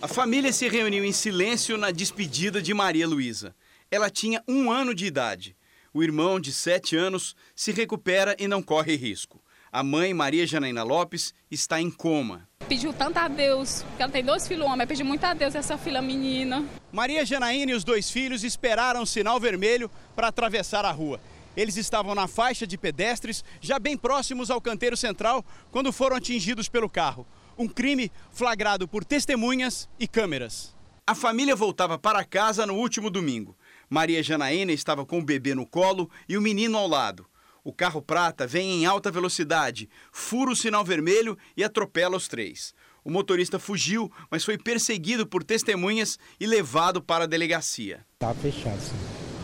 A 0.00 0.08
família 0.08 0.54
se 0.54 0.70
reuniu 0.70 1.04
em 1.04 1.12
silêncio 1.12 1.76
na 1.76 1.90
despedida 1.90 2.62
de 2.62 2.72
Maria 2.72 3.06
Luísa. 3.06 3.54
Ela 3.90 4.08
tinha 4.08 4.42
um 4.48 4.70
ano 4.70 4.94
de 4.94 5.04
idade. 5.04 5.54
O 5.92 6.02
irmão, 6.02 6.40
de 6.40 6.50
sete 6.50 6.96
anos, 6.96 7.36
se 7.54 7.72
recupera 7.72 8.34
e 8.38 8.48
não 8.48 8.62
corre 8.62 8.96
risco. 8.96 9.38
A 9.72 9.82
mãe, 9.82 10.14
Maria 10.14 10.46
Janaína 10.46 10.82
Lopes, 10.82 11.34
está 11.50 11.80
em 11.80 11.90
coma. 11.90 12.48
Pediu 12.68 12.92
tanto 12.92 13.18
a 13.18 13.28
Deus, 13.28 13.82
porque 13.82 14.02
ela 14.02 14.12
tem 14.12 14.24
dois 14.24 14.46
filhos 14.46 14.66
homens, 14.66 14.88
pediu 14.88 15.06
muito 15.06 15.24
a 15.24 15.34
Deus 15.34 15.54
essa 15.54 15.76
filha 15.76 16.00
menina. 16.00 16.64
Maria 16.92 17.24
Janaína 17.24 17.72
e 17.72 17.74
os 17.74 17.84
dois 17.84 18.10
filhos 18.10 18.44
esperaram 18.44 19.02
o 19.02 19.06
sinal 19.06 19.38
vermelho 19.38 19.90
para 20.14 20.28
atravessar 20.28 20.84
a 20.84 20.90
rua. 20.90 21.20
Eles 21.56 21.76
estavam 21.76 22.14
na 22.14 22.26
faixa 22.26 22.66
de 22.66 22.76
pedestres, 22.76 23.44
já 23.60 23.78
bem 23.78 23.96
próximos 23.96 24.50
ao 24.50 24.60
canteiro 24.60 24.96
central, 24.96 25.44
quando 25.70 25.92
foram 25.92 26.16
atingidos 26.16 26.68
pelo 26.68 26.88
carro 26.88 27.26
um 27.58 27.66
crime 27.66 28.12
flagrado 28.30 28.86
por 28.86 29.04
testemunhas 29.04 29.88
e 29.98 30.06
câmeras. 30.06 30.74
A 31.06 31.14
família 31.14 31.54
voltava 31.54 31.98
para 31.98 32.24
casa 32.24 32.66
no 32.66 32.74
último 32.74 33.08
domingo. 33.08 33.56
Maria 33.88 34.22
Janaína 34.22 34.72
estava 34.72 35.06
com 35.06 35.20
o 35.20 35.24
bebê 35.24 35.54
no 35.54 35.64
colo 35.64 36.10
e 36.28 36.36
o 36.36 36.42
menino 36.42 36.76
ao 36.76 36.88
lado. 36.88 37.26
O 37.66 37.72
carro 37.72 38.00
prata 38.00 38.46
vem 38.46 38.70
em 38.70 38.86
alta 38.86 39.10
velocidade, 39.10 39.90
fura 40.12 40.52
o 40.52 40.54
sinal 40.54 40.84
vermelho 40.84 41.36
e 41.56 41.64
atropela 41.64 42.16
os 42.16 42.28
três. 42.28 42.72
O 43.02 43.10
motorista 43.10 43.58
fugiu, 43.58 44.08
mas 44.30 44.44
foi 44.44 44.56
perseguido 44.56 45.26
por 45.26 45.42
testemunhas 45.42 46.16
e 46.38 46.46
levado 46.46 47.02
para 47.02 47.24
a 47.24 47.26
delegacia. 47.26 48.06
Tá 48.20 48.32
fechado, 48.32 48.80
sim. 48.80 48.94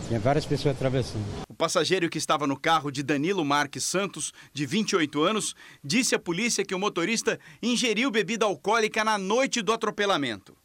Tinha 0.06 0.20
várias 0.20 0.46
pessoas 0.46 0.76
atravessando. 0.76 1.24
O 1.48 1.54
passageiro 1.54 2.08
que 2.08 2.16
estava 2.16 2.46
no 2.46 2.56
carro 2.56 2.92
de 2.92 3.02
Danilo 3.02 3.44
Marques 3.44 3.82
Santos, 3.82 4.32
de 4.52 4.66
28 4.66 5.20
anos, 5.20 5.56
disse 5.82 6.14
à 6.14 6.18
polícia 6.20 6.64
que 6.64 6.76
o 6.76 6.78
motorista 6.78 7.40
ingeriu 7.60 8.08
bebida 8.08 8.46
alcoólica 8.46 9.02
na 9.02 9.18
noite 9.18 9.60
do 9.60 9.72
atropelamento. 9.72 10.56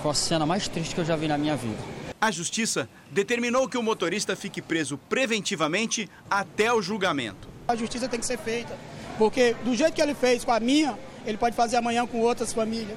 Foi 0.00 0.12
a 0.12 0.14
cena 0.14 0.46
mais 0.46 0.66
triste 0.66 0.94
que 0.94 1.02
eu 1.02 1.04
já 1.04 1.14
vi 1.14 1.28
na 1.28 1.36
minha 1.36 1.56
vida. 1.56 2.01
A 2.22 2.30
justiça 2.30 2.88
determinou 3.10 3.68
que 3.68 3.76
o 3.76 3.82
motorista 3.82 4.36
fique 4.36 4.62
preso 4.62 4.96
preventivamente 4.96 6.08
até 6.30 6.72
o 6.72 6.80
julgamento. 6.80 7.48
A 7.66 7.74
justiça 7.74 8.08
tem 8.08 8.20
que 8.20 8.24
ser 8.24 8.38
feita. 8.38 8.78
Porque 9.18 9.56
do 9.64 9.74
jeito 9.74 9.92
que 9.92 10.00
ele 10.00 10.14
fez 10.14 10.44
com 10.44 10.52
a 10.52 10.60
minha, 10.60 10.96
ele 11.26 11.36
pode 11.36 11.56
fazer 11.56 11.78
amanhã 11.78 12.06
com 12.06 12.20
outras 12.20 12.52
famílias. 12.52 12.96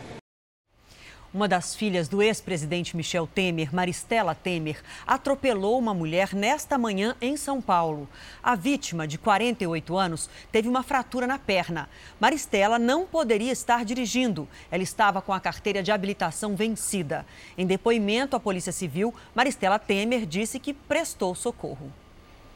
Uma 1.35 1.49
das 1.49 1.75
filhas 1.75 2.07
do 2.07 2.21
ex-presidente 2.21 2.95
Michel 2.95 3.27
Temer, 3.27 3.75
Maristela 3.75 4.33
Temer, 4.33 4.81
atropelou 5.05 5.77
uma 5.77 5.93
mulher 5.93 6.33
nesta 6.33 6.77
manhã 6.77 7.13
em 7.19 7.35
São 7.35 7.61
Paulo. 7.61 8.07
A 8.41 8.55
vítima, 8.55 9.05
de 9.05 9.17
48 9.17 9.97
anos, 9.97 10.29
teve 10.49 10.69
uma 10.69 10.81
fratura 10.81 11.27
na 11.27 11.37
perna. 11.37 11.89
Maristela 12.21 12.79
não 12.79 13.05
poderia 13.05 13.51
estar 13.51 13.83
dirigindo. 13.83 14.47
Ela 14.71 14.81
estava 14.81 15.21
com 15.21 15.33
a 15.33 15.39
carteira 15.41 15.83
de 15.83 15.91
habilitação 15.91 16.55
vencida. 16.55 17.25
Em 17.57 17.67
depoimento 17.67 18.37
à 18.37 18.39
Polícia 18.39 18.71
Civil, 18.71 19.13
Maristela 19.35 19.77
Temer 19.77 20.25
disse 20.25 20.57
que 20.57 20.73
prestou 20.73 21.35
socorro. 21.35 21.91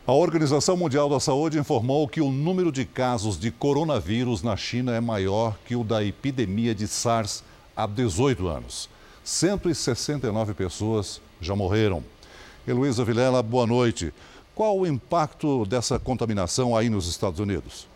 A 0.08 0.14
Organização 0.14 0.78
Mundial 0.78 1.10
da 1.10 1.20
Saúde 1.20 1.60
informou 1.60 2.08
que 2.08 2.22
o 2.22 2.32
número 2.32 2.72
de 2.72 2.86
casos 2.86 3.38
de 3.38 3.52
coronavírus 3.52 4.42
na 4.42 4.56
China 4.56 4.96
é 4.96 5.02
maior 5.02 5.60
que 5.66 5.76
o 5.76 5.84
da 5.84 6.02
epidemia 6.02 6.74
de 6.74 6.88
SARS 6.88 7.44
há 7.80 7.88
18 7.88 8.48
anos. 8.48 8.90
169 9.24 10.54
pessoas 10.54 11.22
já 11.40 11.56
morreram. 11.56 12.04
Heloísa 12.68 13.06
Vilela, 13.06 13.42
boa 13.42 13.66
noite. 13.66 14.14
Qual 14.54 14.78
o 14.78 14.86
impacto 14.86 15.66
dessa 15.66 15.98
contaminação 15.98 16.76
aí 16.76 16.90
nos 16.90 17.08
Estados 17.08 17.40
Unidos? 17.40 17.88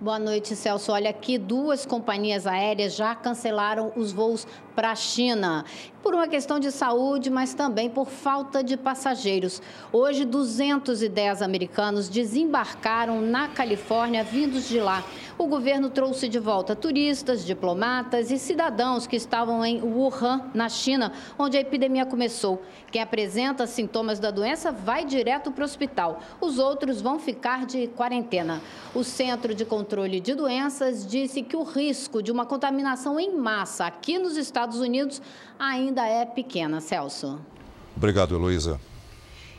Boa 0.00 0.18
noite, 0.18 0.56
Celso. 0.56 0.92
Olha 0.92 1.10
aqui, 1.10 1.36
duas 1.36 1.84
companhias 1.84 2.46
aéreas 2.46 2.96
já 2.96 3.14
cancelaram 3.14 3.92
os 3.94 4.10
voos 4.10 4.46
para 4.74 4.90
a 4.90 4.94
China 4.94 5.64
por 6.02 6.14
uma 6.14 6.26
questão 6.26 6.58
de 6.58 6.70
saúde, 6.70 7.30
mas 7.30 7.54
também 7.54 7.90
por 7.90 8.06
falta 8.06 8.64
de 8.64 8.76
passageiros. 8.76 9.60
Hoje, 9.92 10.24
210 10.24 11.42
americanos 11.42 12.08
desembarcaram 12.08 13.20
na 13.20 13.48
Califórnia 13.48 14.24
vindos 14.24 14.68
de 14.68 14.80
lá. 14.80 15.04
O 15.36 15.46
governo 15.46 15.88
trouxe 15.88 16.28
de 16.28 16.38
volta 16.38 16.76
turistas, 16.76 17.44
diplomatas 17.44 18.30
e 18.30 18.38
cidadãos 18.38 19.06
que 19.06 19.16
estavam 19.16 19.64
em 19.64 19.82
Wuhan, 19.82 20.50
na 20.52 20.68
China, 20.68 21.12
onde 21.38 21.56
a 21.56 21.60
epidemia 21.60 22.04
começou. 22.04 22.62
Quem 22.90 23.00
apresenta 23.00 23.66
sintomas 23.66 24.18
da 24.18 24.30
doença 24.30 24.70
vai 24.70 25.04
direto 25.04 25.50
para 25.50 25.62
o 25.62 25.64
hospital. 25.64 26.20
Os 26.40 26.58
outros 26.58 27.00
vão 27.00 27.18
ficar 27.18 27.64
de 27.64 27.86
quarentena. 27.88 28.60
O 28.94 29.02
Centro 29.02 29.54
de 29.54 29.64
Controle 29.64 30.20
de 30.20 30.34
Doenças 30.34 31.06
disse 31.06 31.42
que 31.42 31.56
o 31.56 31.62
risco 31.62 32.22
de 32.22 32.30
uma 32.30 32.44
contaminação 32.44 33.18
em 33.18 33.34
massa 33.34 33.86
aqui 33.86 34.18
nos 34.18 34.36
Estados 34.36 34.59
Unidos 34.68 35.20
ainda 35.58 36.06
é 36.06 36.24
pequena, 36.26 36.80
Celso. 36.80 37.40
Obrigado, 37.96 38.34
Heloísa. 38.34 38.80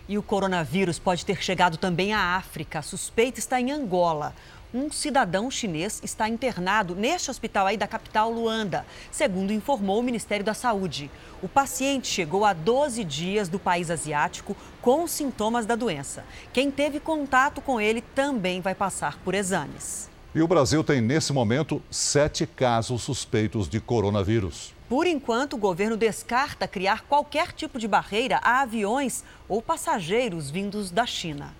E 0.08 0.18
o 0.18 0.24
coronavírus 0.24 1.00
pode 1.00 1.26
ter 1.26 1.42
chegado 1.42 1.78
também 1.78 2.14
à 2.14 2.36
África. 2.36 2.80
A 2.80 2.82
suspeita 2.82 3.40
está 3.40 3.60
em 3.60 3.72
Angola. 3.72 4.34
Um 4.74 4.90
cidadão 4.90 5.52
chinês 5.52 6.00
está 6.02 6.30
internado 6.30 6.96
neste 6.96 7.30
hospital 7.30 7.68
aí 7.68 7.76
da 7.76 7.88
capital 7.88 8.32
Luanda, 8.32 8.86
segundo 9.12 9.52
informou 9.52 10.00
o 10.00 10.04
Ministério 10.04 10.46
da 10.46 10.54
Saúde. 10.54 11.12
O 11.42 11.50
paciente 11.50 12.08
chegou 12.08 12.46
há 12.46 12.54
12 12.54 13.04
dias 13.04 13.50
do 13.50 13.60
país 13.60 13.92
asiático 13.92 14.56
com 14.82 15.06
sintomas 15.08 15.66
da 15.66 15.76
doença. 15.76 16.24
Quem 16.54 16.72
teve 16.72 17.02
contato 17.02 17.60
com 17.60 17.82
ele 17.82 18.02
também 18.16 18.62
vai 18.62 18.74
passar 18.74 19.18
por 19.20 19.36
exames. 19.36 20.10
E 20.34 20.42
o 20.42 20.48
Brasil 20.48 20.82
tem, 20.82 21.02
nesse 21.02 21.34
momento, 21.34 21.84
sete 21.92 22.48
casos 22.48 23.04
suspeitos 23.04 23.68
de 23.68 23.82
coronavírus. 23.82 24.74
Por 24.88 25.06
enquanto, 25.06 25.54
o 25.54 25.60
governo 25.60 25.98
descarta 25.98 26.70
criar 26.70 27.02
qualquer 27.02 27.52
tipo 27.52 27.78
de 27.78 27.86
barreira 27.86 28.40
a 28.42 28.62
aviões 28.62 29.26
ou 29.50 29.62
passageiros 29.62 30.50
vindos 30.50 30.90
da 30.90 31.06
China. 31.06 31.54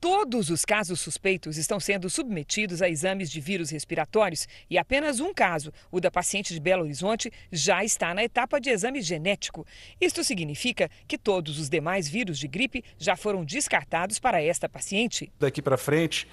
Todos 0.00 0.50
os 0.50 0.64
casos 0.64 1.00
suspeitos 1.00 1.56
estão 1.56 1.80
sendo 1.80 2.08
submetidos 2.08 2.82
a 2.82 2.88
exames 2.88 3.30
de 3.30 3.40
vírus 3.40 3.70
respiratórios 3.70 4.46
e 4.70 4.78
apenas 4.78 5.18
um 5.18 5.34
caso, 5.34 5.72
o 5.90 6.00
da 6.00 6.10
paciente 6.10 6.54
de 6.54 6.60
Belo 6.60 6.84
Horizonte, 6.84 7.32
já 7.50 7.82
está 7.82 8.14
na 8.14 8.22
etapa 8.22 8.60
de 8.60 8.70
exame 8.70 9.00
genético. 9.00 9.66
Isto 10.00 10.22
significa 10.22 10.88
que 11.08 11.18
todos 11.18 11.58
os 11.58 11.68
demais 11.68 12.08
vírus 12.08 12.38
de 12.38 12.46
gripe 12.46 12.84
já 12.98 13.16
foram 13.16 13.44
descartados 13.44 14.20
para 14.20 14.40
esta 14.40 14.68
paciente. 14.68 15.32
Daqui 15.40 15.60
para 15.60 15.78
frente, 15.78 16.28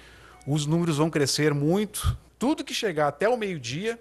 os 0.46 0.66
números 0.66 0.98
vão 0.98 1.10
crescer 1.10 1.54
muito. 1.54 2.16
Tudo 2.38 2.64
que 2.64 2.74
chegar 2.74 3.08
até 3.08 3.28
o 3.28 3.36
meio-dia 3.36 4.00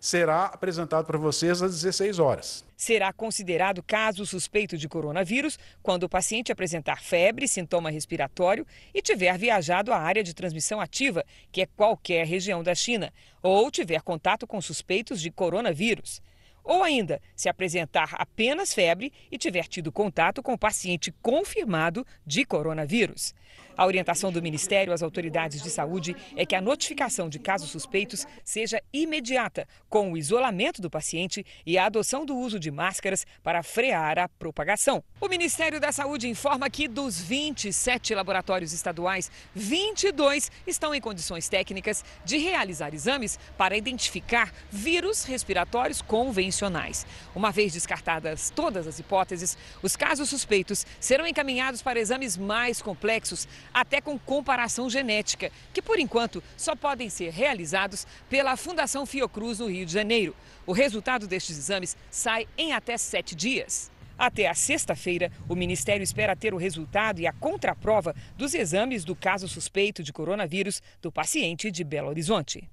será 0.00 0.46
apresentado 0.46 1.06
para 1.06 1.16
vocês 1.16 1.62
às 1.62 1.72
16 1.72 2.18
horas. 2.18 2.64
Será 2.76 3.10
considerado 3.12 3.82
caso 3.82 4.26
suspeito 4.26 4.76
de 4.76 4.86
coronavírus 4.86 5.58
quando 5.82 6.02
o 6.02 6.08
paciente 6.08 6.52
apresentar 6.52 7.02
febre, 7.02 7.48
sintoma 7.48 7.90
respiratório 7.90 8.66
e 8.92 9.00
tiver 9.00 9.38
viajado 9.38 9.92
à 9.92 9.98
área 9.98 10.22
de 10.22 10.34
transmissão 10.34 10.80
ativa, 10.80 11.24
que 11.50 11.62
é 11.62 11.66
qualquer 11.66 12.26
região 12.26 12.62
da 12.62 12.74
China, 12.74 13.10
ou 13.42 13.70
tiver 13.70 14.02
contato 14.02 14.46
com 14.46 14.60
suspeitos 14.60 15.20
de 15.22 15.30
coronavírus. 15.30 16.20
Ou 16.62 16.82
ainda, 16.82 17.20
se 17.36 17.48
apresentar 17.48 18.14
apenas 18.14 18.74
febre 18.74 19.12
e 19.30 19.38
tiver 19.38 19.66
tido 19.68 19.92
contato 19.92 20.42
com 20.42 20.54
o 20.54 20.58
paciente 20.58 21.14
confirmado 21.22 22.06
de 22.26 22.44
coronavírus. 22.44 23.34
A 23.76 23.86
orientação 23.86 24.30
do 24.30 24.40
Ministério 24.40 24.92
às 24.92 25.02
autoridades 25.02 25.60
de 25.60 25.68
saúde 25.68 26.14
é 26.36 26.46
que 26.46 26.54
a 26.54 26.60
notificação 26.60 27.28
de 27.28 27.40
casos 27.40 27.70
suspeitos 27.70 28.24
seja 28.44 28.80
imediata, 28.92 29.66
com 29.88 30.12
o 30.12 30.16
isolamento 30.16 30.80
do 30.80 30.88
paciente 30.88 31.44
e 31.66 31.76
a 31.76 31.86
adoção 31.86 32.24
do 32.24 32.36
uso 32.36 32.60
de 32.60 32.70
máscaras 32.70 33.26
para 33.42 33.64
frear 33.64 34.16
a 34.18 34.28
propagação. 34.28 35.02
O 35.20 35.28
Ministério 35.28 35.80
da 35.80 35.90
Saúde 35.90 36.28
informa 36.28 36.70
que 36.70 36.86
dos 36.86 37.20
27 37.20 38.14
laboratórios 38.14 38.72
estaduais, 38.72 39.30
22 39.54 40.52
estão 40.66 40.94
em 40.94 41.00
condições 41.00 41.48
técnicas 41.48 42.04
de 42.24 42.38
realizar 42.38 42.94
exames 42.94 43.38
para 43.58 43.76
identificar 43.76 44.52
vírus 44.70 45.24
respiratórios 45.24 46.00
convencionais. 46.00 47.04
Uma 47.34 47.50
vez 47.50 47.72
descartadas 47.72 48.50
todas 48.50 48.86
as 48.86 49.00
hipóteses, 49.00 49.58
os 49.82 49.96
casos 49.96 50.28
suspeitos 50.28 50.86
serão 51.00 51.26
encaminhados 51.26 51.82
para 51.82 51.98
exames 51.98 52.36
mais 52.36 52.80
complexos 52.80 53.48
até 53.72 54.00
com 54.00 54.18
comparação 54.18 54.90
genética, 54.90 55.50
que 55.72 55.82
por 55.82 55.98
enquanto 55.98 56.42
só 56.56 56.74
podem 56.76 57.08
ser 57.08 57.30
realizados 57.30 58.06
pela 58.28 58.56
Fundação 58.56 59.06
Fiocruz 59.06 59.58
no 59.58 59.70
Rio 59.70 59.86
de 59.86 59.92
Janeiro. 59.92 60.34
O 60.66 60.72
resultado 60.72 61.26
destes 61.26 61.58
exames 61.58 61.96
sai 62.10 62.46
em 62.56 62.72
até 62.72 62.96
sete 62.96 63.34
dias. 63.34 63.90
Até 64.16 64.46
a 64.46 64.54
sexta-feira, 64.54 65.30
o 65.48 65.56
Ministério 65.56 66.04
espera 66.04 66.36
ter 66.36 66.54
o 66.54 66.58
resultado 66.58 67.20
e 67.20 67.26
a 67.26 67.32
contraprova 67.32 68.14
dos 68.36 68.54
exames 68.54 69.04
do 69.04 69.16
caso 69.16 69.48
suspeito 69.48 70.02
de 70.02 70.12
coronavírus 70.12 70.80
do 71.02 71.10
paciente 71.10 71.70
de 71.70 71.82
Belo 71.82 72.08
Horizonte. 72.08 72.70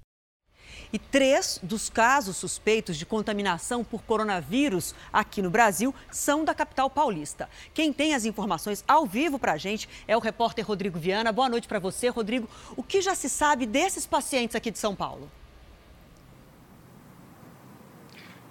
E 0.91 0.99
três 0.99 1.59
dos 1.61 1.89
casos 1.89 2.37
suspeitos 2.37 2.97
de 2.97 3.05
contaminação 3.05 3.83
por 3.83 4.03
coronavírus 4.03 4.93
aqui 5.11 5.41
no 5.41 5.49
Brasil 5.49 5.93
são 6.09 6.43
da 6.43 6.53
capital 6.53 6.89
paulista. 6.89 7.49
Quem 7.73 7.91
tem 7.91 8.13
as 8.13 8.25
informações 8.25 8.83
ao 8.87 9.05
vivo 9.05 9.39
para 9.39 9.53
a 9.53 9.57
gente 9.57 9.87
é 10.07 10.15
o 10.15 10.19
repórter 10.19 10.65
Rodrigo 10.65 10.99
Viana. 10.99 11.31
Boa 11.31 11.49
noite 11.49 11.67
para 11.67 11.79
você, 11.79 12.09
Rodrigo. 12.09 12.49
O 12.75 12.83
que 12.83 13.01
já 13.01 13.15
se 13.15 13.29
sabe 13.29 13.65
desses 13.65 14.05
pacientes 14.05 14.55
aqui 14.55 14.71
de 14.71 14.79
São 14.79 14.95
Paulo? 14.95 15.29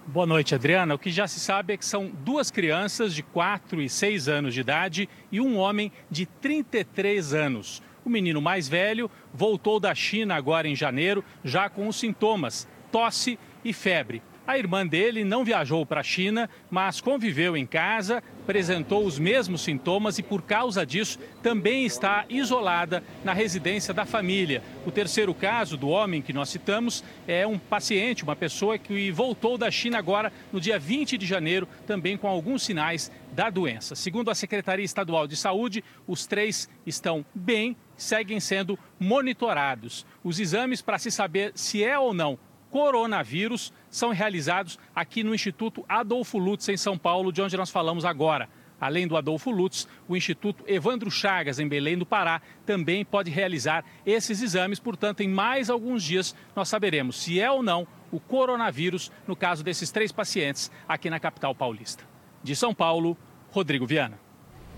Boa 0.05 0.25
noite, 0.25 0.53
Adriana. 0.55 0.95
O 0.95 0.99
que 0.99 1.11
já 1.11 1.27
se 1.27 1.39
sabe 1.39 1.73
é 1.73 1.77
que 1.77 1.85
são 1.85 2.07
duas 2.09 2.51
crianças 2.51 3.13
de 3.13 3.23
4 3.23 3.81
e 3.81 3.87
6 3.87 4.27
anos 4.27 4.53
de 4.53 4.59
idade 4.59 5.07
e 5.31 5.39
um 5.39 5.57
homem 5.57 5.91
de 6.09 6.25
33 6.25 7.33
anos. 7.33 7.81
O 8.03 8.09
menino 8.09 8.41
mais 8.41 8.67
velho 8.67 9.09
voltou 9.33 9.79
da 9.79 9.93
China 9.93 10.35
agora 10.35 10.67
em 10.67 10.75
janeiro, 10.75 11.23
já 11.43 11.69
com 11.69 11.87
os 11.87 11.95
sintomas 11.95 12.67
tosse 12.91 13.39
e 13.63 13.71
febre. 13.71 14.21
A 14.51 14.57
irmã 14.57 14.85
dele 14.85 15.23
não 15.23 15.45
viajou 15.45 15.85
para 15.85 16.01
a 16.01 16.03
China, 16.03 16.49
mas 16.69 16.99
conviveu 16.99 17.55
em 17.55 17.65
casa, 17.65 18.21
apresentou 18.43 19.05
os 19.05 19.17
mesmos 19.17 19.61
sintomas 19.61 20.19
e, 20.19 20.23
por 20.23 20.41
causa 20.41 20.85
disso, 20.85 21.17
também 21.41 21.85
está 21.85 22.25
isolada 22.27 23.01
na 23.23 23.31
residência 23.31 23.93
da 23.93 24.05
família. 24.05 24.61
O 24.85 24.91
terceiro 24.91 25.33
caso 25.33 25.77
do 25.77 25.87
homem 25.87 26.21
que 26.21 26.33
nós 26.33 26.49
citamos 26.49 27.01
é 27.25 27.47
um 27.47 27.57
paciente, 27.57 28.25
uma 28.25 28.35
pessoa 28.35 28.77
que 28.77 29.09
voltou 29.09 29.57
da 29.57 29.71
China 29.71 29.97
agora 29.97 30.33
no 30.51 30.59
dia 30.59 30.77
20 30.77 31.17
de 31.17 31.25
janeiro, 31.25 31.65
também 31.87 32.17
com 32.17 32.27
alguns 32.27 32.63
sinais 32.63 33.09
da 33.31 33.49
doença. 33.49 33.95
Segundo 33.95 34.29
a 34.29 34.35
Secretaria 34.35 34.83
Estadual 34.83 35.27
de 35.27 35.37
Saúde, 35.37 35.81
os 36.05 36.25
três 36.25 36.67
estão 36.85 37.23
bem, 37.33 37.77
seguem 37.95 38.41
sendo 38.41 38.77
monitorados. 38.99 40.05
Os 40.21 40.41
exames 40.41 40.81
para 40.81 40.99
se 40.99 41.09
saber 41.09 41.53
se 41.55 41.81
é 41.81 41.97
ou 41.97 42.13
não 42.13 42.37
coronavírus 42.71 43.71
são 43.91 44.11
realizados 44.11 44.79
aqui 44.95 45.23
no 45.23 45.35
Instituto 45.35 45.85
Adolfo 45.87 46.39
Lutz, 46.39 46.67
em 46.69 46.77
São 46.77 46.97
Paulo, 46.97 47.31
de 47.31 47.41
onde 47.41 47.55
nós 47.57 47.69
falamos 47.69 48.05
agora. 48.05 48.49
Além 48.79 49.07
do 49.07 49.15
Adolfo 49.15 49.51
Lutz, 49.51 49.87
o 50.07 50.17
Instituto 50.17 50.63
Evandro 50.65 51.11
Chagas, 51.11 51.59
em 51.59 51.67
Belém 51.67 51.95
do 51.95 52.05
Pará, 52.05 52.41
também 52.65 53.05
pode 53.05 53.29
realizar 53.29 53.85
esses 54.03 54.41
exames. 54.41 54.79
Portanto, 54.79 55.21
em 55.21 55.27
mais 55.27 55.69
alguns 55.69 56.01
dias, 56.03 56.35
nós 56.55 56.67
saberemos 56.67 57.21
se 57.21 57.39
é 57.39 57.51
ou 57.51 57.61
não 57.61 57.85
o 58.11 58.19
coronavírus 58.19 59.11
no 59.27 59.35
caso 59.35 59.63
desses 59.63 59.91
três 59.91 60.11
pacientes 60.11 60.71
aqui 60.87 61.11
na 61.11 61.19
capital 61.19 61.53
paulista. 61.53 62.03
De 62.41 62.55
São 62.55 62.73
Paulo, 62.73 63.15
Rodrigo 63.51 63.85
Viana. 63.85 64.17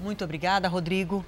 Muito 0.02 0.24
obrigada, 0.26 0.68
Rodrigo. 0.68 1.24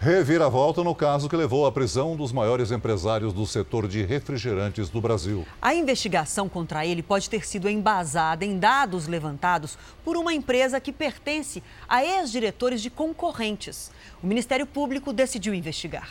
Reviravolta 0.00 0.84
no 0.84 0.94
caso 0.94 1.28
que 1.28 1.34
levou 1.34 1.66
à 1.66 1.72
prisão 1.72 2.14
dos 2.14 2.30
maiores 2.30 2.70
empresários 2.70 3.32
do 3.32 3.44
setor 3.44 3.88
de 3.88 4.04
refrigerantes 4.04 4.88
do 4.88 5.00
Brasil. 5.00 5.44
A 5.60 5.74
investigação 5.74 6.48
contra 6.48 6.86
ele 6.86 7.02
pode 7.02 7.28
ter 7.28 7.44
sido 7.44 7.68
embasada 7.68 8.44
em 8.44 8.60
dados 8.60 9.08
levantados 9.08 9.76
por 10.04 10.16
uma 10.16 10.32
empresa 10.32 10.78
que 10.78 10.92
pertence 10.92 11.64
a 11.88 12.04
ex-diretores 12.04 12.80
de 12.80 12.90
concorrentes. 12.90 13.90
O 14.22 14.26
Ministério 14.28 14.68
Público 14.68 15.12
decidiu 15.12 15.52
investigar. 15.52 16.08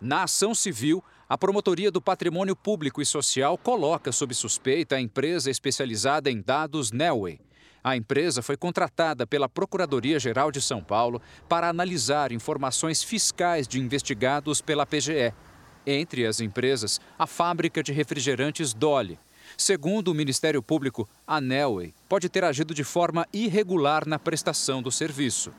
Na 0.00 0.24
ação 0.24 0.52
civil, 0.52 1.02
a 1.28 1.38
Promotoria 1.38 1.92
do 1.92 2.02
Patrimônio 2.02 2.56
Público 2.56 3.00
e 3.00 3.06
Social 3.06 3.56
coloca 3.56 4.10
sob 4.10 4.34
suspeita 4.34 4.96
a 4.96 5.00
empresa 5.00 5.48
especializada 5.48 6.28
em 6.28 6.40
dados 6.40 6.90
Nelway 6.90 7.38
a 7.82 7.96
empresa 7.96 8.42
foi 8.42 8.56
contratada 8.56 9.26
pela 9.26 9.48
Procuradoria-Geral 9.48 10.50
de 10.50 10.60
São 10.60 10.82
Paulo 10.82 11.20
para 11.48 11.68
analisar 11.68 12.32
informações 12.32 13.02
fiscais 13.02 13.68
de 13.68 13.80
investigados 13.80 14.60
pela 14.60 14.86
PGE. 14.86 15.32
Entre 15.86 16.26
as 16.26 16.40
empresas, 16.40 17.00
a 17.18 17.26
fábrica 17.26 17.82
de 17.82 17.92
refrigerantes 17.92 18.74
Dolly. 18.74 19.18
Segundo 19.56 20.08
o 20.08 20.14
Ministério 20.14 20.62
Público, 20.62 21.08
a 21.26 21.40
Nelway 21.40 21.94
pode 22.08 22.28
ter 22.28 22.44
agido 22.44 22.74
de 22.74 22.84
forma 22.84 23.26
irregular 23.32 24.06
na 24.06 24.18
prestação 24.18 24.82
do 24.82 24.92
serviço. 24.92 25.52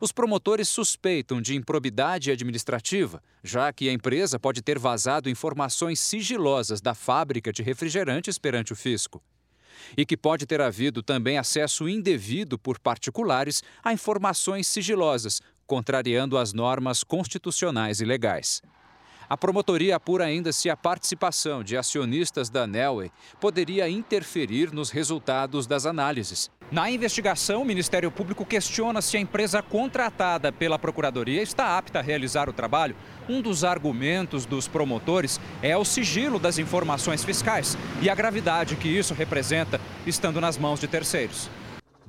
Os 0.00 0.12
promotores 0.12 0.68
suspeitam 0.68 1.42
de 1.42 1.54
improbidade 1.54 2.30
administrativa, 2.30 3.22
já 3.42 3.70
que 3.70 3.88
a 3.88 3.92
empresa 3.92 4.38
pode 4.38 4.62
ter 4.62 4.78
vazado 4.78 5.28
informações 5.28 6.00
sigilosas 6.00 6.80
da 6.80 6.94
fábrica 6.94 7.52
de 7.52 7.62
refrigerantes 7.62 8.38
perante 8.38 8.72
o 8.72 8.76
fisco 8.76 9.22
e 9.96 10.04
que 10.04 10.16
pode 10.16 10.46
ter 10.46 10.60
havido 10.60 11.02
também 11.02 11.38
acesso 11.38 11.88
indevido 11.88 12.58
por 12.58 12.78
particulares 12.78 13.62
a 13.82 13.92
informações 13.92 14.66
sigilosas, 14.66 15.40
contrariando 15.66 16.36
as 16.38 16.52
normas 16.52 17.02
constitucionais 17.02 18.00
e 18.00 18.04
legais. 18.04 18.62
A 19.28 19.36
promotoria 19.36 19.96
apura 19.96 20.24
ainda 20.24 20.52
se 20.52 20.68
a 20.68 20.76
participação 20.76 21.62
de 21.62 21.76
acionistas 21.76 22.50
da 22.50 22.66
Nelway 22.66 23.10
poderia 23.40 23.88
interferir 23.88 24.72
nos 24.72 24.90
resultados 24.90 25.66
das 25.66 25.86
análises. 25.86 26.50
Na 26.70 26.90
investigação, 26.90 27.62
o 27.62 27.64
Ministério 27.64 28.10
Público 28.10 28.44
questiona 28.44 29.00
se 29.00 29.16
a 29.16 29.20
empresa 29.20 29.62
contratada 29.62 30.50
pela 30.50 30.78
Procuradoria 30.78 31.42
está 31.42 31.78
apta 31.78 31.98
a 32.00 32.02
realizar 32.02 32.48
o 32.48 32.52
trabalho. 32.52 32.96
Um 33.28 33.40
dos 33.40 33.64
argumentos 33.64 34.44
dos 34.44 34.68
promotores 34.68 35.40
é 35.62 35.76
o 35.76 35.84
sigilo 35.84 36.38
das 36.38 36.58
informações 36.58 37.24
fiscais 37.24 37.78
e 38.02 38.10
a 38.10 38.14
gravidade 38.14 38.76
que 38.76 38.88
isso 38.88 39.14
representa 39.14 39.80
estando 40.06 40.40
nas 40.40 40.58
mãos 40.58 40.80
de 40.80 40.88
terceiros. 40.88 41.48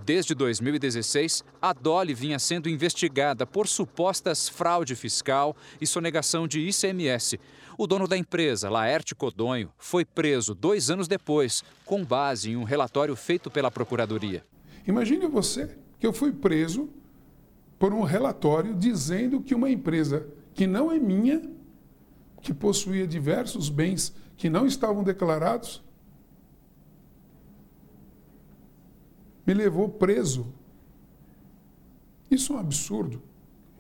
Desde 0.05 0.35
2016, 0.35 1.43
a 1.59 1.73
Dolly 1.73 2.13
vinha 2.13 2.37
sendo 2.37 2.69
investigada 2.69 3.43
por 3.43 3.67
supostas 3.67 4.47
fraude 4.47 4.95
fiscal 4.95 5.55
e 5.81 5.87
sonegação 5.87 6.47
de 6.47 6.59
ICMS. 6.59 7.39
O 7.75 7.87
dono 7.87 8.07
da 8.07 8.15
empresa, 8.15 8.69
Laerte 8.69 9.15
Codonho, 9.15 9.71
foi 9.79 10.05
preso 10.05 10.53
dois 10.53 10.91
anos 10.91 11.07
depois, 11.07 11.63
com 11.83 12.05
base 12.05 12.51
em 12.51 12.55
um 12.55 12.63
relatório 12.63 13.15
feito 13.15 13.49
pela 13.49 13.71
Procuradoria. 13.71 14.43
Imagine 14.87 15.25
você 15.25 15.75
que 15.99 16.05
eu 16.05 16.13
fui 16.13 16.31
preso 16.31 16.87
por 17.79 17.91
um 17.91 18.03
relatório 18.03 18.75
dizendo 18.75 19.41
que 19.41 19.55
uma 19.55 19.71
empresa 19.71 20.27
que 20.53 20.67
não 20.67 20.91
é 20.91 20.99
minha, 20.99 21.41
que 22.43 22.53
possuía 22.53 23.07
diversos 23.07 23.69
bens 23.69 24.13
que 24.37 24.51
não 24.51 24.67
estavam 24.67 25.03
declarados, 25.03 25.83
me 29.45 29.53
levou 29.53 29.89
preso. 29.89 30.53
Isso 32.29 32.53
é 32.53 32.55
um 32.55 32.59
absurdo. 32.59 33.21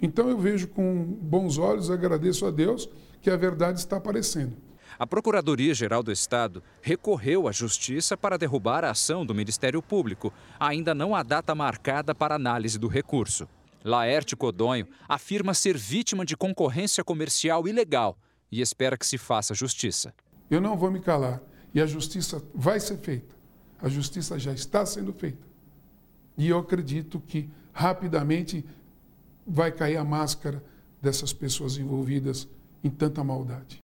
Então 0.01 0.29
eu 0.29 0.37
vejo 0.37 0.67
com 0.67 1.03
bons 1.03 1.57
olhos, 1.57 1.89
agradeço 1.89 2.45
a 2.45 2.51
Deus 2.51 2.89
que 3.21 3.29
a 3.29 3.37
verdade 3.37 3.79
está 3.79 3.97
aparecendo. 3.97 4.55
A 4.97 5.05
Procuradoria-Geral 5.05 6.01
do 6.01 6.11
Estado 6.11 6.63
recorreu 6.81 7.47
à 7.47 7.51
Justiça 7.51 8.15
para 8.15 8.37
derrubar 8.37 8.85
a 8.85 8.91
ação 8.91 9.25
do 9.25 9.35
Ministério 9.35 9.81
Público. 9.81 10.31
Ainda 10.59 10.93
não 10.93 11.13
há 11.13 11.23
data 11.23 11.53
marcada 11.53 12.15
para 12.15 12.35
análise 12.35 12.79
do 12.79 12.87
recurso. 12.87 13.47
Laerte 13.83 14.35
Codonho 14.35 14.87
afirma 15.07 15.53
ser 15.53 15.77
vítima 15.77 16.25
de 16.25 16.37
concorrência 16.37 17.03
comercial 17.03 17.67
ilegal 17.67 18.17
e 18.51 18.61
espera 18.61 18.97
que 18.97 19.05
se 19.05 19.17
faça 19.17 19.53
justiça. 19.53 20.13
Eu 20.49 20.61
não 20.61 20.77
vou 20.77 20.89
me 20.89 20.99
calar 20.99 21.41
e 21.73 21.81
a 21.81 21.85
justiça 21.85 22.41
vai 22.53 22.79
ser 22.79 22.97
feita. 22.97 23.35
A 23.81 23.89
justiça 23.89 24.39
já 24.39 24.53
está 24.53 24.85
sendo 24.85 25.11
feita. 25.11 25.54
E 26.37 26.49
eu 26.49 26.57
acredito 26.57 27.19
que 27.19 27.49
rapidamente 27.71 28.65
vai 29.45 29.71
cair 29.71 29.97
a 29.97 30.03
máscara 30.03 30.63
dessas 31.01 31.31
pessoas 31.31 31.77
envolvidas 31.77 32.47
em 32.83 32.89
tanta 32.89 33.23
maldade. 33.23 33.79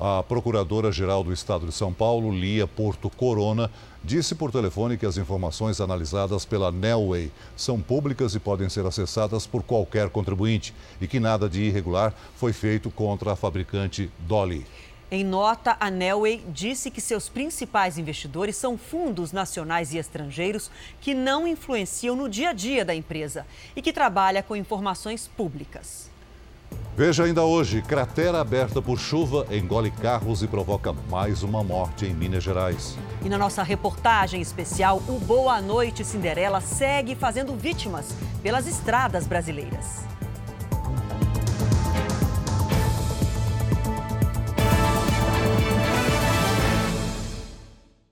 A 0.00 0.22
Procuradora-Geral 0.22 1.24
do 1.24 1.32
Estado 1.32 1.66
de 1.66 1.72
São 1.72 1.92
Paulo, 1.92 2.30
Lia 2.30 2.68
Porto 2.68 3.10
Corona, 3.10 3.68
disse 4.04 4.32
por 4.32 4.52
telefone 4.52 4.96
que 4.96 5.04
as 5.04 5.16
informações 5.16 5.80
analisadas 5.80 6.44
pela 6.44 6.70
Nelway 6.70 7.32
são 7.56 7.80
públicas 7.80 8.32
e 8.36 8.38
podem 8.38 8.68
ser 8.68 8.86
acessadas 8.86 9.44
por 9.44 9.64
qualquer 9.64 10.08
contribuinte 10.08 10.72
e 11.00 11.08
que 11.08 11.18
nada 11.18 11.48
de 11.48 11.62
irregular 11.62 12.14
foi 12.36 12.52
feito 12.52 12.90
contra 12.92 13.32
a 13.32 13.36
fabricante 13.36 14.08
Dolly. 14.20 14.64
Em 15.10 15.24
nota, 15.24 15.74
a 15.80 15.90
Nelway 15.90 16.44
disse 16.48 16.90
que 16.90 17.00
seus 17.00 17.30
principais 17.30 17.96
investidores 17.96 18.56
são 18.56 18.76
fundos 18.76 19.32
nacionais 19.32 19.94
e 19.94 19.98
estrangeiros 19.98 20.70
que 21.00 21.14
não 21.14 21.46
influenciam 21.46 22.14
no 22.14 22.28
dia 22.28 22.50
a 22.50 22.52
dia 22.52 22.84
da 22.84 22.94
empresa 22.94 23.46
e 23.74 23.80
que 23.80 23.90
trabalha 23.90 24.42
com 24.42 24.54
informações 24.54 25.26
públicas. 25.26 26.10
Veja 26.94 27.24
ainda 27.24 27.42
hoje: 27.42 27.80
cratera 27.80 28.38
aberta 28.38 28.82
por 28.82 28.98
chuva 28.98 29.46
engole 29.50 29.90
carros 29.90 30.42
e 30.42 30.46
provoca 30.46 30.92
mais 30.92 31.42
uma 31.42 31.64
morte 31.64 32.04
em 32.04 32.12
Minas 32.12 32.44
Gerais. 32.44 32.98
E 33.24 33.30
na 33.30 33.38
nossa 33.38 33.62
reportagem 33.62 34.42
especial, 34.42 35.02
o 35.08 35.18
Boa 35.18 35.62
Noite 35.62 36.04
Cinderela 36.04 36.60
segue 36.60 37.14
fazendo 37.14 37.56
vítimas 37.56 38.14
pelas 38.42 38.66
estradas 38.66 39.26
brasileiras. 39.26 40.06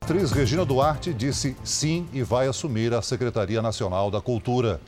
Atriz 0.07 0.31
Regina 0.31 0.64
Duarte 0.64 1.12
disse 1.12 1.57
sim 1.64 2.09
e 2.12 2.23
vai 2.23 2.47
assumir 2.47 2.95
a 2.95 3.03
Secretaria 3.03 3.61
Nacional 3.61 4.09
da 4.09 4.21
Cultura. 4.21 4.81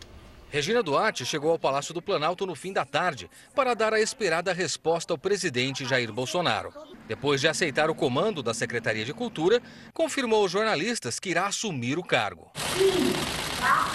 Regina 0.49 0.81
Duarte 0.81 1.27
chegou 1.27 1.51
ao 1.51 1.59
Palácio 1.59 1.93
do 1.93 2.01
Planalto 2.01 2.47
no 2.47 2.55
fim 2.55 2.73
da 2.73 2.85
tarde 2.85 3.29
para 3.53 3.75
dar 3.75 3.93
a 3.93 4.01
esperada 4.01 4.53
resposta 4.53 5.13
ao 5.13 5.19
presidente 5.19 5.85
Jair 5.85 6.13
Bolsonaro. 6.13 6.73
Depois 7.09 7.41
de 7.41 7.49
aceitar 7.49 7.91
o 7.91 7.97
comando 7.97 8.45
da 8.45 8.55
Secretaria 8.55 9.05
de 9.05 9.13
Cultura, 9.13 9.61
confirmou 9.93 10.43
aos 10.43 10.53
jornalistas 10.53 11.19
que 11.19 11.31
irá 11.31 11.49
assumir 11.49 11.99
o 11.99 12.05
cargo. 12.05 12.53
Sim, 12.77 13.13
tá? 13.61 13.91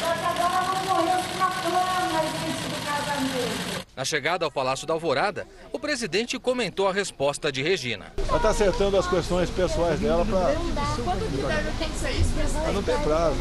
Só 0.00 0.14
que 0.14 0.24
agora 0.24 0.66
não 0.66 0.84
morreu 0.86 1.20
na 1.38 1.50
cama, 1.50 2.22
gente, 2.22 2.68
do 2.70 2.86
casamento. 2.86 3.87
Na 3.98 4.04
chegada 4.04 4.44
ao 4.44 4.52
Palácio 4.52 4.86
da 4.86 4.94
Alvorada, 4.94 5.44
o 5.72 5.78
presidente 5.80 6.38
comentou 6.38 6.86
a 6.86 6.92
resposta 6.92 7.50
de 7.50 7.64
Regina. 7.64 8.12
Ela 8.28 8.36
está 8.36 8.50
acertando 8.50 8.96
as 8.96 9.08
questões 9.08 9.50
pessoais 9.50 9.98
dela 9.98 10.24
para. 10.24 10.54
Não 12.72 12.80
tem 12.80 12.96
prazo. 13.00 13.36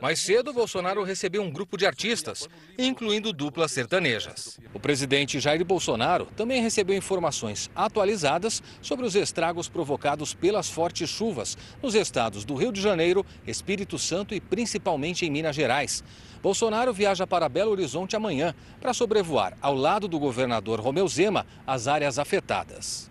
Mais 0.00 0.20
cedo, 0.20 0.52
Bolsonaro 0.52 1.02
recebeu 1.02 1.42
um 1.42 1.50
grupo 1.50 1.76
de 1.76 1.84
artistas, 1.84 2.48
incluindo 2.78 3.32
duplas 3.32 3.72
sertanejas. 3.72 4.56
O 4.72 4.78
presidente 4.78 5.40
Jair 5.40 5.64
Bolsonaro 5.64 6.28
também 6.36 6.62
recebeu 6.62 6.96
informações 6.96 7.68
atualizadas 7.74 8.62
sobre 8.80 9.04
os 9.04 9.16
estragos 9.16 9.68
provocados 9.68 10.32
pelas 10.32 10.70
fortes 10.70 11.10
chuvas 11.10 11.58
nos 11.82 11.96
estados 11.96 12.44
do 12.44 12.54
Rio 12.54 12.70
de 12.70 12.80
Janeiro, 12.80 13.26
Espírito 13.44 13.98
Santo 13.98 14.32
e 14.32 14.40
principalmente 14.40 15.26
em 15.26 15.30
Minas 15.30 15.56
Gerais. 15.56 16.04
Bolsonaro 16.42 16.92
viaja 16.92 17.24
para 17.24 17.48
Belo 17.48 17.70
Horizonte 17.70 18.16
amanhã 18.16 18.52
para 18.80 18.92
sobrevoar, 18.92 19.56
ao 19.62 19.76
lado 19.76 20.08
do 20.08 20.18
governador 20.18 20.80
Romeu 20.80 21.06
Zema, 21.06 21.46
as 21.64 21.86
áreas 21.86 22.18
afetadas. 22.18 23.08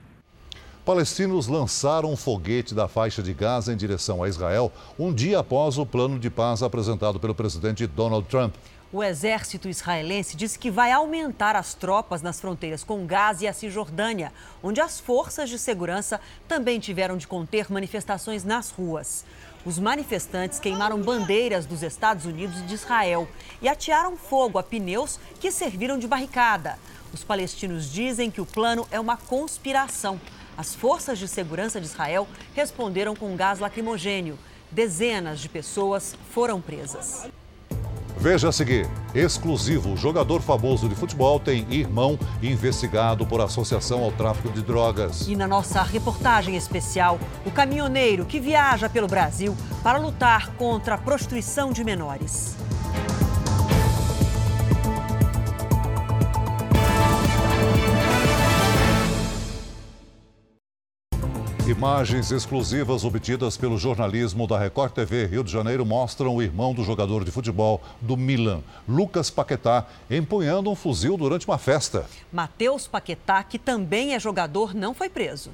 Palestinos 0.84 1.48
lançaram 1.48 2.12
um 2.12 2.18
foguete 2.18 2.76
da 2.76 2.88
faixa 2.88 3.24
de 3.24 3.34
Gaza 3.34 3.72
em 3.72 3.78
direção 3.78 4.22
a 4.22 4.28
Israel 4.28 4.72
um 5.00 5.14
dia 5.14 5.40
após 5.40 5.78
o 5.78 5.86
plano 5.86 6.20
de 6.20 6.30
paz 6.30 6.62
apresentado 6.62 7.20
pelo 7.20 7.34
presidente 7.34 7.88
Donald 7.88 8.28
Trump. 8.28 8.54
O 8.92 9.02
exército 9.02 9.70
israelense 9.70 10.36
disse 10.36 10.60
que 10.60 10.70
vai 10.70 10.92
aumentar 10.92 11.56
as 11.56 11.74
tropas 11.74 12.22
nas 12.22 12.42
fronteiras 12.42 12.84
com 12.84 13.06
Gaza 13.06 13.46
e 13.46 13.48
a 13.48 13.54
Cisjordânia, 13.54 14.34
onde 14.62 14.82
as 14.82 15.00
forças 15.00 15.50
de 15.50 15.58
segurança 15.58 16.20
também 16.46 16.78
tiveram 16.78 17.16
de 17.16 17.26
conter 17.26 17.72
manifestações 17.72 18.44
nas 18.44 18.70
ruas. 18.70 19.24
Os 19.64 19.78
manifestantes 19.78 20.60
queimaram 20.60 21.00
bandeiras 21.02 21.68
dos 21.68 21.84
Estados 21.84 22.26
Unidos 22.26 22.60
e 22.60 22.64
de 22.64 22.74
Israel 22.74 23.28
e 23.62 23.70
atearam 23.70 24.18
fogo 24.18 24.58
a 24.58 24.64
pneus 24.64 25.20
que 25.40 25.52
serviram 25.52 26.00
de 26.00 26.08
barricada. 26.08 26.80
Os 27.14 27.24
palestinos 27.24 27.92
dizem 27.92 28.32
que 28.32 28.42
o 28.42 28.46
plano 28.46 28.88
é 28.90 29.00
uma 29.00 29.18
conspiração. 29.18 30.20
As 30.58 30.74
forças 30.74 31.20
de 31.20 31.28
segurança 31.28 31.80
de 31.80 31.86
Israel 31.86 32.28
responderam 32.56 33.16
com 33.16 33.36
gás 33.36 33.60
lacrimogênio. 33.60 34.38
Dezenas 34.72 35.40
de 35.40 35.48
pessoas 35.48 36.16
foram 36.32 36.60
presas. 36.60 37.30
Veja 38.22 38.50
a 38.50 38.52
seguir: 38.52 38.88
exclusivo. 39.16 39.98
Jogador 39.98 40.44
famoso 40.44 40.88
de 40.88 40.94
futebol 40.94 41.40
tem 41.40 41.66
irmão 41.72 42.20
investigado 42.40 43.26
por 43.26 43.42
associação 43.42 44.04
ao 44.04 44.12
tráfico 44.12 44.52
de 44.52 44.62
drogas. 44.62 45.28
E 45.28 45.36
na 45.36 45.48
nossa 45.48 45.82
reportagem 45.82 46.56
especial, 46.56 47.20
o 47.44 47.50
caminhoneiro 47.50 48.24
que 48.24 48.40
viaja 48.40 48.88
pelo 48.88 49.08
Brasil 49.08 49.58
para 49.82 49.98
lutar 49.98 50.52
contra 50.52 50.94
a 50.94 50.98
prostituição 51.00 51.72
de 51.72 51.84
menores. 51.84 52.56
Imagens 61.72 62.34
exclusivas 62.34 63.06
obtidas 63.06 63.56
pelo 63.56 63.78
jornalismo 63.78 64.46
da 64.46 64.60
Record 64.60 64.92
TV 64.92 65.26
Rio 65.26 65.42
de 65.42 65.50
Janeiro 65.50 65.86
mostram 65.86 66.36
o 66.36 66.42
irmão 66.42 66.74
do 66.74 66.84
jogador 66.84 67.24
de 67.24 67.32
futebol 67.32 67.82
do 68.02 68.18
Milan, 68.18 68.62
Lucas 68.86 69.30
Paquetá, 69.30 69.88
empunhando 70.10 70.70
um 70.70 70.76
fuzil 70.76 71.16
durante 71.16 71.48
uma 71.48 71.58
festa. 71.58 72.06
Matheus 72.30 72.88
Paquetá, 72.88 73.42
que 73.42 73.58
também 73.58 74.14
é 74.14 74.20
jogador, 74.20 74.76
não 74.76 74.94
foi 74.94 75.08
preso. 75.08 75.52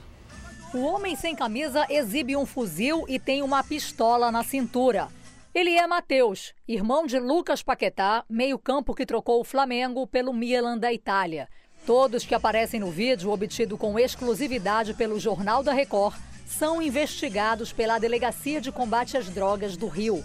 O 0.73 0.80
homem 0.80 1.15
sem 1.15 1.36
camisa 1.36 1.86
exibe 1.88 2.36
um 2.36 2.47
fuzil 2.47 3.06
e 3.08 3.19
tem 3.19 3.43
uma 3.43 3.63
pistola 3.63 4.32
na 4.32 4.43
cintura. 4.43 5.10
Ele 5.53 5.75
é 5.75 5.86
Matheus, 5.86 6.51
irmão 6.67 7.06
de 7.06 7.19
Lucas 7.19 7.62
Paquetá, 7.62 8.25
meio-campo 8.27 8.95
que 8.95 9.06
trocou 9.06 9.39
o 9.39 9.43
Flamengo 9.43 10.08
pelo 10.08 10.34
Milan 10.34 10.80
da 10.80 10.91
Itália. 10.91 11.47
Todos 11.88 12.26
que 12.26 12.36
aparecem 12.36 12.82
no 12.82 12.91
vídeo, 12.91 13.32
obtido 13.32 13.78
com 13.78 13.97
exclusividade 13.97 14.93
pelo 14.93 15.17
Jornal 15.17 15.63
da 15.63 15.71
Record, 15.71 16.17
são 16.45 16.82
investigados 16.82 17.71
pela 17.71 17.97
Delegacia 17.97 18.60
de 18.60 18.73
Combate 18.73 19.15
às 19.15 19.30
Drogas 19.30 19.78
do 19.78 19.88
Rio. 19.88 20.21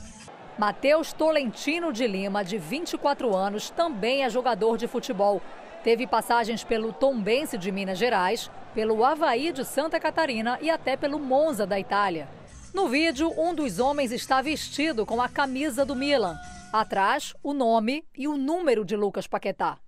Matheus 0.58 1.12
Tolentino 1.12 1.92
de 1.92 2.04
Lima, 2.04 2.44
de 2.44 2.58
24 2.58 3.32
anos, 3.32 3.70
também 3.70 4.24
é 4.24 4.28
jogador 4.28 4.76
de 4.76 4.88
futebol. 4.88 5.40
Teve 5.84 6.04
passagens 6.04 6.64
pelo 6.64 6.92
Tombense 6.92 7.56
de 7.56 7.70
Minas 7.70 7.96
Gerais, 7.96 8.50
pelo 8.74 9.04
Havaí 9.04 9.52
de 9.52 9.64
Santa 9.64 10.00
Catarina 10.00 10.58
e 10.60 10.68
até 10.68 10.96
pelo 10.96 11.20
Monza 11.20 11.64
da 11.64 11.78
Itália. 11.78 12.28
No 12.74 12.88
vídeo, 12.88 13.32
um 13.38 13.54
dos 13.54 13.78
homens 13.78 14.10
está 14.10 14.42
vestido 14.42 15.06
com 15.06 15.22
a 15.22 15.28
camisa 15.28 15.84
do 15.84 15.94
Milan. 15.94 16.36
Atrás, 16.72 17.34
o 17.40 17.52
nome 17.52 18.04
e 18.18 18.26
o 18.26 18.36
número 18.36 18.84
de 18.84 18.96
Lucas 18.96 19.28
Paquetá. 19.28 19.78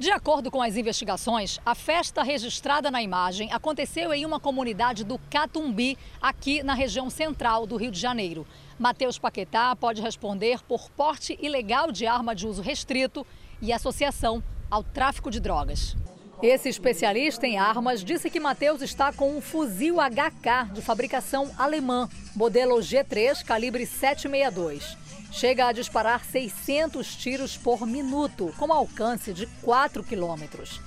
De 0.00 0.10
acordo 0.10 0.50
com 0.50 0.62
as 0.62 0.78
investigações, 0.78 1.60
a 1.62 1.74
festa 1.74 2.22
registrada 2.22 2.90
na 2.90 3.02
imagem 3.02 3.52
aconteceu 3.52 4.14
em 4.14 4.24
uma 4.24 4.40
comunidade 4.40 5.04
do 5.04 5.18
Catumbi, 5.30 5.98
aqui 6.22 6.62
na 6.62 6.72
região 6.72 7.10
central 7.10 7.66
do 7.66 7.76
Rio 7.76 7.90
de 7.90 8.00
Janeiro. 8.00 8.46
Matheus 8.78 9.18
Paquetá 9.18 9.76
pode 9.76 10.00
responder 10.00 10.62
por 10.62 10.88
porte 10.92 11.38
ilegal 11.38 11.92
de 11.92 12.06
arma 12.06 12.34
de 12.34 12.46
uso 12.46 12.62
restrito 12.62 13.26
e 13.60 13.74
associação 13.74 14.42
ao 14.70 14.82
tráfico 14.82 15.30
de 15.30 15.38
drogas. 15.38 15.94
Esse 16.42 16.70
especialista 16.70 17.46
em 17.46 17.58
armas 17.58 18.02
disse 18.02 18.30
que 18.30 18.40
Matheus 18.40 18.80
está 18.80 19.12
com 19.12 19.36
um 19.36 19.42
fuzil 19.42 19.96
HK 19.96 20.72
de 20.72 20.80
fabricação 20.80 21.50
alemã, 21.58 22.08
modelo 22.34 22.76
G3 22.76 23.44
calibre 23.44 23.84
762 23.84 24.96
chega 25.30 25.66
a 25.66 25.72
disparar 25.72 26.24
600 26.24 27.14
tiros 27.16 27.56
por 27.56 27.86
minuto, 27.86 28.52
com 28.58 28.72
alcance 28.72 29.32
de 29.32 29.46
4 29.62 30.02
quilômetros. 30.02 30.80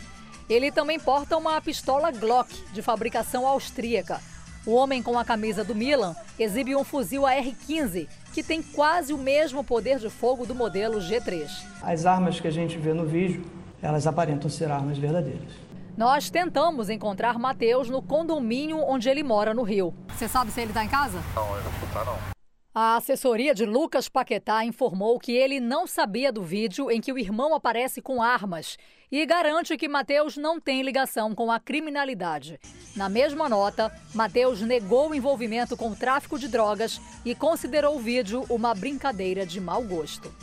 Ele 0.50 0.72
também 0.72 1.00
porta 1.00 1.38
uma 1.38 1.60
pistola 1.62 2.12
Glock, 2.12 2.54
de 2.74 2.82
fabricação 2.82 3.48
austríaca. 3.48 4.20
O 4.66 4.74
homem 4.74 5.02
com 5.04 5.18
a 5.18 5.26
camisa 5.26 5.64
do 5.64 5.76
Milan 5.76 6.16
exibe 6.40 6.76
um 6.76 6.84
fuzil 6.84 7.26
AR-15, 7.26 8.08
que 8.34 8.44
tem 8.44 8.62
quase 8.62 9.14
o 9.14 9.18
mesmo 9.18 9.64
poder 9.64 10.00
de 10.00 10.10
fogo 10.10 10.46
do 10.46 10.56
modelo 10.56 11.00
G3. 11.00 11.50
As 11.82 12.06
armas 12.06 12.40
que 12.40 12.48
a 12.48 12.52
gente 12.52 12.78
vê 12.78 12.94
no 12.94 13.06
vídeo, 13.06 13.46
elas 13.82 14.08
aparentam 14.08 14.50
ser 14.50 14.72
armas 14.72 14.98
verdadeiras. 14.98 15.52
Nós 15.96 16.30
tentamos 16.30 16.90
encontrar 16.90 17.38
Matheus 17.38 17.90
no 17.90 18.02
condomínio 18.02 18.80
onde 18.80 19.10
ele 19.10 19.22
mora 19.22 19.54
no 19.54 19.64
Rio. 19.64 19.94
Você 20.08 20.28
sabe 20.28 20.50
se 20.52 20.62
ele 20.62 20.72
está 20.72 20.84
em 20.84 20.90
casa? 20.90 21.20
Não, 21.36 21.56
eu 21.56 21.64
não 21.64 22.06
não. 22.06 22.33
A 22.76 22.96
assessoria 22.96 23.54
de 23.54 23.68
Lucas 23.68 24.10
Paquetá 24.10 24.66
informou 24.66 25.20
que 25.20 25.32
ele 25.32 25.60
não 25.60 25.86
sabia 25.86 26.32
do 26.32 26.42
vídeo 26.42 26.90
em 26.90 27.00
que 27.00 27.14
o 27.14 27.20
irmão 27.20 27.54
aparece 27.54 28.02
com 28.02 28.20
armas 28.20 28.80
e 29.12 29.24
garante 29.28 29.78
que 29.78 29.88
Mateus 29.88 30.38
não 30.38 30.60
tem 30.60 30.82
ligação 30.82 31.36
com 31.36 31.52
a 31.52 31.60
criminalidade. 31.60 32.60
Na 32.96 33.08
mesma 33.08 33.48
nota, 33.48 33.94
Mateus 34.16 34.60
negou 34.62 35.12
o 35.12 35.14
envolvimento 35.14 35.78
com 35.78 35.92
o 35.92 35.96
tráfico 35.96 36.40
de 36.40 36.48
drogas 36.48 37.00
e 37.24 37.36
considerou 37.36 37.96
o 37.96 38.00
vídeo 38.00 38.44
uma 38.50 38.74
brincadeira 38.74 39.46
de 39.46 39.62
mau 39.62 39.84
gosto. 39.84 40.34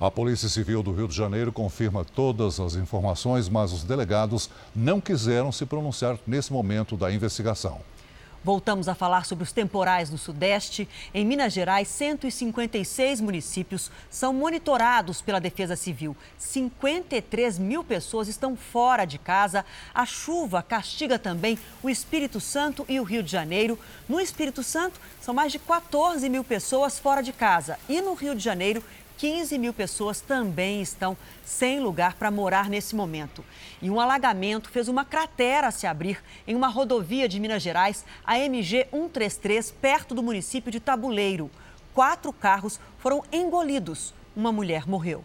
A 0.00 0.12
Polícia 0.12 0.48
Civil 0.48 0.80
do 0.80 0.92
Rio 0.92 1.08
de 1.08 1.16
Janeiro 1.16 1.50
confirma 1.50 2.04
todas 2.04 2.60
as 2.60 2.76
informações, 2.76 3.48
mas 3.48 3.72
os 3.72 3.82
delegados 3.82 4.48
não 4.74 5.00
quiseram 5.00 5.50
se 5.50 5.66
pronunciar 5.66 6.16
nesse 6.24 6.52
momento 6.52 6.96
da 6.96 7.12
investigação. 7.12 7.80
Voltamos 8.42 8.88
a 8.88 8.94
falar 8.94 9.26
sobre 9.26 9.44
os 9.44 9.52
temporais 9.52 10.08
no 10.08 10.16
Sudeste. 10.16 10.88
Em 11.12 11.26
Minas 11.26 11.52
Gerais, 11.52 11.88
156 11.88 13.20
municípios 13.20 13.90
são 14.10 14.32
monitorados 14.32 15.20
pela 15.20 15.38
Defesa 15.38 15.76
Civil. 15.76 16.16
53 16.38 17.58
mil 17.58 17.84
pessoas 17.84 18.28
estão 18.28 18.56
fora 18.56 19.04
de 19.04 19.18
casa. 19.18 19.62
A 19.94 20.06
chuva 20.06 20.62
castiga 20.62 21.18
também 21.18 21.58
o 21.82 21.90
Espírito 21.90 22.40
Santo 22.40 22.86
e 22.88 22.98
o 22.98 23.04
Rio 23.04 23.22
de 23.22 23.30
Janeiro. 23.30 23.78
No 24.08 24.18
Espírito 24.18 24.62
Santo, 24.62 24.98
são 25.20 25.34
mais 25.34 25.52
de 25.52 25.58
14 25.58 26.26
mil 26.30 26.42
pessoas 26.42 26.98
fora 26.98 27.22
de 27.22 27.34
casa. 27.34 27.78
E 27.90 28.00
no 28.00 28.14
Rio 28.14 28.34
de 28.34 28.42
Janeiro, 28.42 28.82
15 29.20 29.58
mil 29.58 29.74
pessoas 29.74 30.22
também 30.22 30.80
estão 30.80 31.14
sem 31.44 31.78
lugar 31.78 32.14
para 32.14 32.30
morar 32.30 32.70
nesse 32.70 32.96
momento. 32.96 33.44
E 33.82 33.90
um 33.90 34.00
alagamento 34.00 34.70
fez 34.70 34.88
uma 34.88 35.04
cratera 35.04 35.70
se 35.70 35.86
abrir 35.86 36.22
em 36.46 36.56
uma 36.56 36.68
rodovia 36.68 37.28
de 37.28 37.38
Minas 37.38 37.62
Gerais, 37.62 38.02
a 38.24 38.38
MG 38.38 38.86
133, 38.90 39.72
perto 39.72 40.14
do 40.14 40.22
município 40.22 40.72
de 40.72 40.80
Tabuleiro. 40.80 41.50
Quatro 41.92 42.32
carros 42.32 42.80
foram 42.98 43.22
engolidos. 43.30 44.14
Uma 44.34 44.50
mulher 44.50 44.88
morreu. 44.88 45.22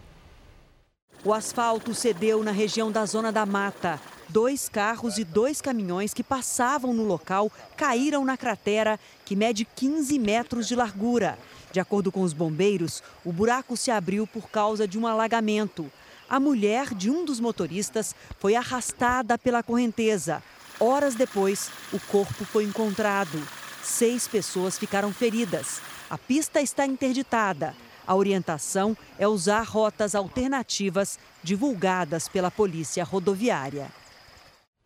O 1.24 1.34
asfalto 1.34 1.96
cedeu 1.96 2.44
na 2.44 2.52
região 2.52 2.92
da 2.92 3.06
Zona 3.06 3.32
da 3.32 3.46
Mata. 3.46 3.98
Dois 4.28 4.68
carros 4.68 5.18
e 5.18 5.24
dois 5.24 5.62
caminhões 5.62 6.14
que 6.14 6.22
passavam 6.22 6.94
no 6.94 7.06
local 7.06 7.50
caíram 7.78 8.26
na 8.26 8.36
cratera, 8.36 9.00
que 9.24 9.38
mede 9.38 9.64
15 9.64 10.20
metros 10.20 10.68
de 10.68 10.76
largura. 10.76 11.40
De 11.76 11.80
acordo 11.82 12.10
com 12.10 12.22
os 12.22 12.32
bombeiros, 12.32 13.04
o 13.26 13.34
buraco 13.34 13.76
se 13.76 13.92
abriu 13.92 14.26
por 14.26 14.50
causa 14.50 14.88
de 14.88 14.98
um 14.98 15.06
alagamento. 15.06 15.92
A 16.30 16.40
mulher 16.40 16.94
de 16.94 17.10
um 17.10 17.26
dos 17.26 17.38
motoristas 17.38 18.16
foi 18.40 18.56
arrastada 18.56 19.38
pela 19.38 19.62
correnteza. 19.62 20.42
Horas 20.80 21.16
depois, 21.16 21.70
o 21.92 22.00
corpo 22.00 22.46
foi 22.46 22.64
encontrado. 22.64 23.46
Seis 23.84 24.26
pessoas 24.26 24.78
ficaram 24.78 25.12
feridas. 25.12 25.82
A 26.10 26.18
pista 26.18 26.62
está 26.62 26.86
interditada. 26.86 27.76
A 28.08 28.16
orientação 28.16 28.96
é 29.20 29.28
usar 29.28 29.64
rotas 29.64 30.16
alternativas 30.16 31.20
divulgadas 31.44 32.30
pela 32.30 32.50
Polícia 32.50 33.04
Rodoviária. 33.04 33.92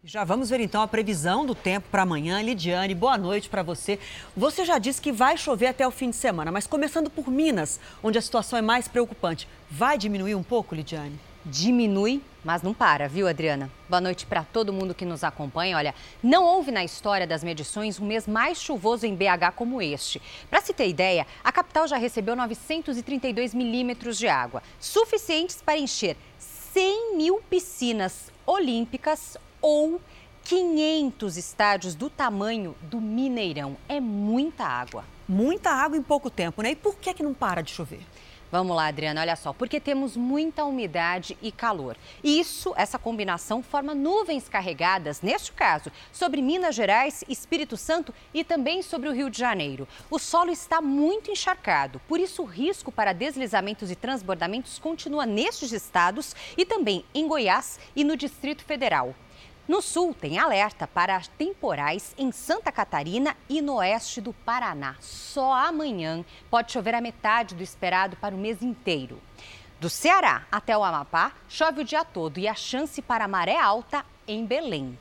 Já 0.02 0.24
vamos 0.24 0.50
ver 0.50 0.62
então 0.62 0.82
a 0.82 0.88
previsão 0.88 1.46
do 1.46 1.54
tempo 1.54 1.90
para 1.92 2.04
amanhã. 2.04 2.42
Lidiane, 2.42 2.96
boa 2.96 3.18
noite 3.18 3.50
para 3.50 3.62
você. 3.62 4.00
Você 4.36 4.64
já 4.64 4.78
disse 4.78 5.02
que 5.02 5.12
vai 5.12 5.36
chover 5.36 5.68
até 5.68 5.86
o 5.86 5.92
fim 5.92 6.10
de 6.10 6.16
semana, 6.16 6.54
mas 6.54 6.66
começando 6.66 7.10
por 7.10 7.30
Minas, 7.30 7.82
onde 8.02 8.18
a 8.18 8.22
situação 8.22 8.58
é 8.58 8.62
mais 8.62 8.88
preocupante, 8.88 9.46
vai 9.70 9.98
diminuir 9.98 10.36
um 10.36 10.42
pouco, 10.42 10.74
Lidiane? 10.74 11.20
Diminui, 11.44 12.22
mas 12.46 12.62
não 12.62 12.74
para, 12.74 13.10
viu, 13.10 13.28
Adriana? 13.28 13.70
Boa 13.90 14.00
noite 14.00 14.26
para 14.26 14.46
todo 14.46 14.72
mundo 14.72 14.96
que 14.96 15.04
nos 15.04 15.22
acompanha. 15.22 15.76
Olha, 15.76 15.94
não 16.24 16.46
houve 16.46 16.72
na 16.72 16.86
história 16.86 17.28
das 17.28 17.44
medições 17.44 18.00
um 18.00 18.06
mês 18.06 18.26
mais 18.26 18.62
chuvoso 18.62 19.06
em 19.06 19.14
BH 19.14 19.52
como 19.58 19.82
este. 19.82 20.22
Para 20.50 20.62
se 20.62 20.74
ter 20.74 20.88
ideia, 20.88 21.28
a 21.44 21.52
capital 21.52 21.86
já 21.90 21.98
recebeu 21.98 22.38
932 22.38 23.54
milímetros 23.54 24.18
de 24.18 24.30
água, 24.30 24.64
suficientes 24.80 25.62
para 25.62 25.78
encher 25.78 26.16
100 26.38 27.18
mil 27.18 27.42
piscinas 27.50 28.32
olímpicas 28.46 29.38
ou 29.62 30.02
500 30.44 31.38
estádios 31.38 31.96
do 31.96 32.10
tamanho 32.10 32.76
do 32.82 33.00
Mineirão. 33.00 33.78
É 33.88 34.00
muita 34.00 34.66
água. 34.66 35.06
Muita 35.28 35.70
água 35.70 35.98
em 35.98 36.02
pouco 36.02 36.30
tempo, 36.30 36.62
né? 36.62 36.72
E 36.72 36.76
por 36.76 36.96
que, 36.96 37.14
que 37.14 37.22
não 37.22 37.34
para 37.34 37.62
de 37.62 37.72
chover? 37.72 38.02
Vamos 38.52 38.76
lá, 38.76 38.88
Adriana, 38.88 39.22
olha 39.22 39.36
só, 39.36 39.54
porque 39.54 39.80
temos 39.80 40.18
muita 40.18 40.66
umidade 40.66 41.38
e 41.40 41.52
calor. 41.52 41.96
Isso, 42.24 42.74
essa 42.76 42.98
combinação, 42.98 43.62
forma 43.62 43.94
nuvens 43.94 44.50
carregadas, 44.50 45.22
neste 45.22 45.52
caso, 45.52 45.92
sobre 46.12 46.42
Minas 46.42 46.74
Gerais, 46.74 47.24
Espírito 47.30 47.78
Santo 47.78 48.12
e 48.34 48.44
também 48.44 48.82
sobre 48.82 49.08
o 49.08 49.14
Rio 49.14 49.30
de 49.30 49.38
Janeiro. 49.38 49.88
O 50.10 50.18
solo 50.18 50.50
está 50.50 50.82
muito 50.82 51.30
encharcado, 51.30 52.02
por 52.08 52.20
isso 52.20 52.42
o 52.42 52.46
risco 52.46 52.92
para 52.92 53.14
deslizamentos 53.14 53.92
e 53.92 53.96
transbordamentos 53.96 54.80
continua 54.80 55.28
nestes 55.28 55.72
estados 55.72 56.36
e 56.58 56.66
também 56.66 57.06
em 57.14 57.28
Goiás 57.28 57.80
e 57.96 58.04
no 58.04 58.18
Distrito 58.18 58.64
Federal. 58.64 59.14
No 59.70 59.84
sul, 59.84 60.16
tem 60.16 60.40
alerta 60.40 60.88
para 60.88 61.22
temporais 61.38 62.16
em 62.18 62.32
Santa 62.32 62.72
Catarina 62.72 63.38
e 63.48 63.62
no 63.62 63.76
oeste 63.76 64.20
do 64.20 64.34
Paraná. 64.34 64.96
Só 65.00 65.54
amanhã 65.54 66.26
pode 66.50 66.72
chover 66.72 66.96
a 66.96 67.00
metade 67.00 67.54
do 67.54 67.62
esperado 67.62 68.18
para 68.18 68.34
o 68.34 68.38
mês 68.40 68.64
inteiro. 68.64 69.22
Do 69.80 69.88
Ceará 69.88 70.48
até 70.52 70.76
o 70.76 70.84
Amapá, 70.84 71.34
chove 71.48 71.82
o 71.82 71.86
dia 71.86 72.04
todo 72.04 72.40
e 72.40 72.48
a 72.48 72.56
chance 72.56 73.00
para 73.00 73.28
maré 73.28 73.60
alta 73.60 74.04
em 74.28 74.44
Belém. 74.44 74.98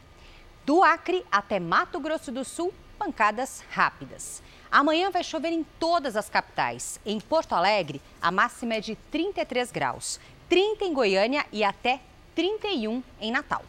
Do 0.66 0.84
Acre 0.84 1.24
até 1.32 1.58
Mato 1.58 1.98
Grosso 1.98 2.30
do 2.30 2.44
Sul, 2.44 2.70
pancadas 2.98 3.64
rápidas. 3.70 4.42
Amanhã 4.70 5.10
vai 5.10 5.24
chover 5.24 5.50
em 5.50 5.64
todas 5.80 6.14
as 6.14 6.28
capitais. 6.28 7.00
Em 7.06 7.18
Porto 7.20 7.54
Alegre, 7.54 8.02
a 8.20 8.30
máxima 8.30 8.74
é 8.74 8.80
de 8.80 8.96
33 9.10 9.72
graus, 9.72 10.20
30 10.46 10.84
em 10.84 10.92
Goiânia 10.92 11.46
e 11.50 11.64
até 11.64 12.00
31 12.34 13.02
em 13.18 13.32
Natal. 13.32 13.64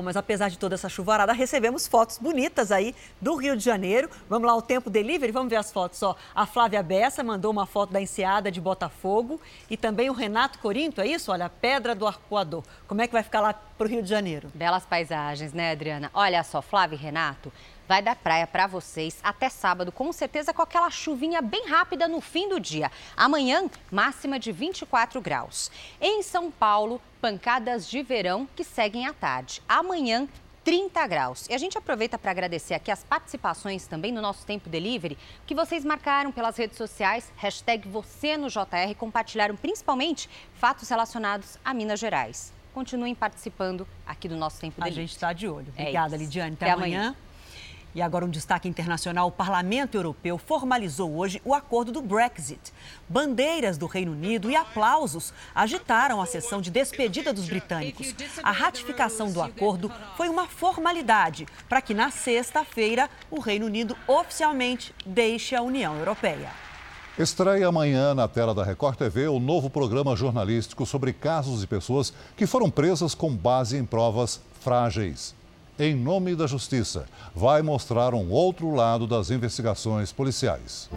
Bom, 0.00 0.04
mas 0.04 0.16
apesar 0.16 0.48
de 0.48 0.58
toda 0.58 0.76
essa 0.76 0.88
chuvarada, 0.88 1.30
recebemos 1.34 1.86
fotos 1.86 2.16
bonitas 2.16 2.72
aí 2.72 2.94
do 3.20 3.36
Rio 3.36 3.54
de 3.54 3.62
Janeiro. 3.62 4.08
Vamos 4.30 4.46
lá, 4.48 4.56
o 4.56 4.62
Tempo 4.62 4.88
Delivery, 4.88 5.30
vamos 5.30 5.50
ver 5.50 5.56
as 5.56 5.70
fotos. 5.70 6.02
Ó, 6.02 6.16
a 6.34 6.46
Flávia 6.46 6.82
Bessa 6.82 7.22
mandou 7.22 7.50
uma 7.50 7.66
foto 7.66 7.92
da 7.92 8.00
enseada 8.00 8.50
de 8.50 8.62
Botafogo 8.62 9.38
e 9.68 9.76
também 9.76 10.08
o 10.08 10.14
Renato 10.14 10.58
Corinto, 10.58 11.02
é 11.02 11.06
isso? 11.06 11.30
Olha, 11.30 11.44
a 11.44 11.48
Pedra 11.50 11.94
do 11.94 12.06
Arcoador. 12.06 12.64
Como 12.88 13.02
é 13.02 13.06
que 13.06 13.12
vai 13.12 13.22
ficar 13.22 13.42
lá 13.42 13.52
para 13.52 13.86
o 13.86 13.90
Rio 13.90 14.02
de 14.02 14.08
Janeiro? 14.08 14.50
Belas 14.54 14.86
paisagens, 14.86 15.52
né, 15.52 15.72
Adriana? 15.72 16.10
Olha 16.14 16.42
só, 16.44 16.62
Flávia 16.62 16.96
e 16.96 16.98
Renato, 16.98 17.52
vai 17.90 18.00
da 18.00 18.14
praia 18.14 18.46
para 18.46 18.68
vocês 18.68 19.18
até 19.20 19.48
sábado, 19.48 19.90
com 19.90 20.12
certeza 20.12 20.54
com 20.54 20.62
aquela 20.62 20.88
chuvinha 20.90 21.42
bem 21.42 21.66
rápida 21.66 22.06
no 22.06 22.20
fim 22.20 22.48
do 22.48 22.60
dia. 22.60 22.88
Amanhã, 23.16 23.68
máxima 23.90 24.38
de 24.38 24.52
24 24.52 25.20
graus. 25.20 25.72
Em 26.00 26.22
São 26.22 26.52
Paulo, 26.52 27.02
pancadas 27.20 27.90
de 27.90 28.00
verão 28.00 28.48
que 28.54 28.62
seguem 28.62 29.08
à 29.08 29.12
tarde. 29.12 29.60
Amanhã, 29.68 30.28
30 30.62 31.04
graus. 31.08 31.48
E 31.48 31.52
a 31.52 31.58
gente 31.58 31.76
aproveita 31.76 32.16
para 32.16 32.30
agradecer 32.30 32.74
aqui 32.74 32.92
as 32.92 33.02
participações 33.02 33.88
também 33.88 34.12
no 34.12 34.22
nosso 34.22 34.46
Tempo 34.46 34.68
Delivery, 34.68 35.18
que 35.44 35.52
vocês 35.52 35.84
marcaram 35.84 36.30
pelas 36.30 36.56
redes 36.56 36.78
sociais, 36.78 37.32
hashtag 37.38 37.88
você 37.88 38.36
no 38.36 38.48
JR, 38.48 38.94
compartilharam 38.96 39.56
principalmente 39.56 40.30
fatos 40.54 40.88
relacionados 40.88 41.58
a 41.64 41.74
Minas 41.74 41.98
Gerais. 41.98 42.52
Continuem 42.72 43.16
participando 43.16 43.84
aqui 44.06 44.28
do 44.28 44.36
nosso 44.36 44.60
Tempo 44.60 44.80
Delivery. 44.80 45.00
A 45.00 45.02
gente 45.02 45.12
está 45.12 45.32
de 45.32 45.48
olho. 45.48 45.66
Obrigada, 45.76 46.14
é 46.14 46.18
Lidiane. 46.18 46.54
Até, 46.54 46.66
Até 46.66 46.74
amanhã. 46.74 47.00
amanhã. 47.00 47.29
E 47.94 48.00
agora 48.00 48.24
um 48.24 48.30
destaque 48.30 48.68
internacional: 48.68 49.28
o 49.28 49.32
Parlamento 49.32 49.96
Europeu 49.96 50.38
formalizou 50.38 51.16
hoje 51.16 51.40
o 51.44 51.54
acordo 51.54 51.90
do 51.90 52.00
Brexit. 52.00 52.72
Bandeiras 53.08 53.76
do 53.76 53.86
Reino 53.86 54.12
Unido 54.12 54.50
e 54.50 54.56
aplausos 54.56 55.32
agitaram 55.54 56.20
a 56.20 56.26
sessão 56.26 56.60
de 56.60 56.70
despedida 56.70 57.32
dos 57.32 57.48
britânicos. 57.48 58.14
A 58.42 58.52
ratificação 58.52 59.32
do 59.32 59.42
acordo 59.42 59.90
foi 60.16 60.28
uma 60.28 60.46
formalidade 60.46 61.46
para 61.68 61.80
que 61.80 61.94
na 61.94 62.10
sexta-feira 62.10 63.10
o 63.30 63.40
Reino 63.40 63.66
Unido 63.66 63.96
oficialmente 64.06 64.94
deixe 65.04 65.56
a 65.56 65.62
União 65.62 65.96
Europeia. 65.96 66.50
Estreia 67.18 67.66
amanhã 67.66 68.14
na 68.14 68.28
tela 68.28 68.54
da 68.54 68.64
Record 68.64 68.96
TV 68.96 69.26
o 69.26 69.40
novo 69.40 69.68
programa 69.68 70.14
jornalístico 70.14 70.86
sobre 70.86 71.12
casos 71.12 71.60
de 71.60 71.66
pessoas 71.66 72.14
que 72.36 72.46
foram 72.46 72.70
presas 72.70 73.14
com 73.14 73.34
base 73.34 73.76
em 73.76 73.84
provas 73.84 74.40
frágeis 74.60 75.34
em 75.80 75.94
nome 75.94 76.36
da 76.36 76.46
justiça, 76.46 77.06
vai 77.34 77.62
mostrar 77.62 78.12
um 78.12 78.30
outro 78.30 78.70
lado 78.74 79.06
das 79.06 79.30
investigações 79.30 80.12
policiais. 80.12 80.90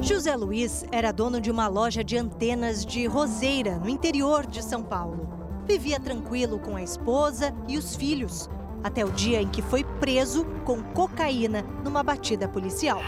José 0.00 0.36
Luiz 0.36 0.84
era 0.92 1.10
dono 1.10 1.40
de 1.40 1.50
uma 1.50 1.66
loja 1.66 2.04
de 2.04 2.16
antenas 2.16 2.86
de 2.86 3.04
Roseira, 3.06 3.78
no 3.78 3.88
interior 3.88 4.46
de 4.46 4.62
São 4.62 4.80
Paulo. 4.80 5.28
Vivia 5.66 5.98
tranquilo 5.98 6.60
com 6.60 6.76
a 6.76 6.82
esposa 6.84 7.52
e 7.66 7.76
os 7.76 7.96
filhos, 7.96 8.48
até 8.84 9.04
o 9.04 9.10
dia 9.10 9.42
em 9.42 9.48
que 9.48 9.60
foi 9.60 9.82
preso 9.82 10.44
com 10.64 10.80
cocaína 10.80 11.64
numa 11.82 12.04
batida 12.04 12.46
policial. 12.46 13.00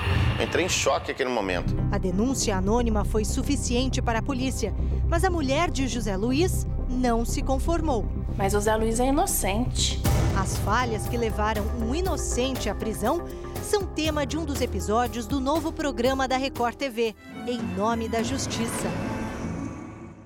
Entrei 0.43 0.65
em 0.65 0.69
choque 0.69 1.13
aquele 1.13 1.31
momento. 1.31 1.77
A 1.93 1.99
denúncia 1.99 2.57
anônima 2.57 3.05
foi 3.05 3.25
suficiente 3.25 4.03
para 4.03 4.19
a 4.19 4.23
polícia, 4.23 4.75
mas 5.07 5.23
a 5.23 5.31
mulher 5.31 5.71
de 5.71 5.87
José 5.87 6.17
Luiz 6.17 6.67
não 6.89 7.25
se 7.25 7.41
conformou. 7.41 8.05
Mas 8.37 8.53
José 8.53 8.75
Luiz 8.75 8.99
é 8.99 9.07
inocente. 9.07 10.03
As 10.39 10.57
falhas 10.59 11.09
que 11.09 11.17
levaram 11.17 11.65
um 11.83 11.93
inocente 11.93 12.71
à 12.71 12.75
prisão 12.75 13.25
são 13.61 13.85
tema 13.85 14.25
de 14.25 14.39
um 14.39 14.45
dos 14.45 14.61
episódios 14.61 15.27
do 15.27 15.41
novo 15.41 15.73
programa 15.73 16.29
da 16.29 16.37
Record 16.37 16.77
TV, 16.77 17.13
Em 17.45 17.61
Nome 17.77 18.09
da 18.09 18.23
Justiça. 18.23 18.87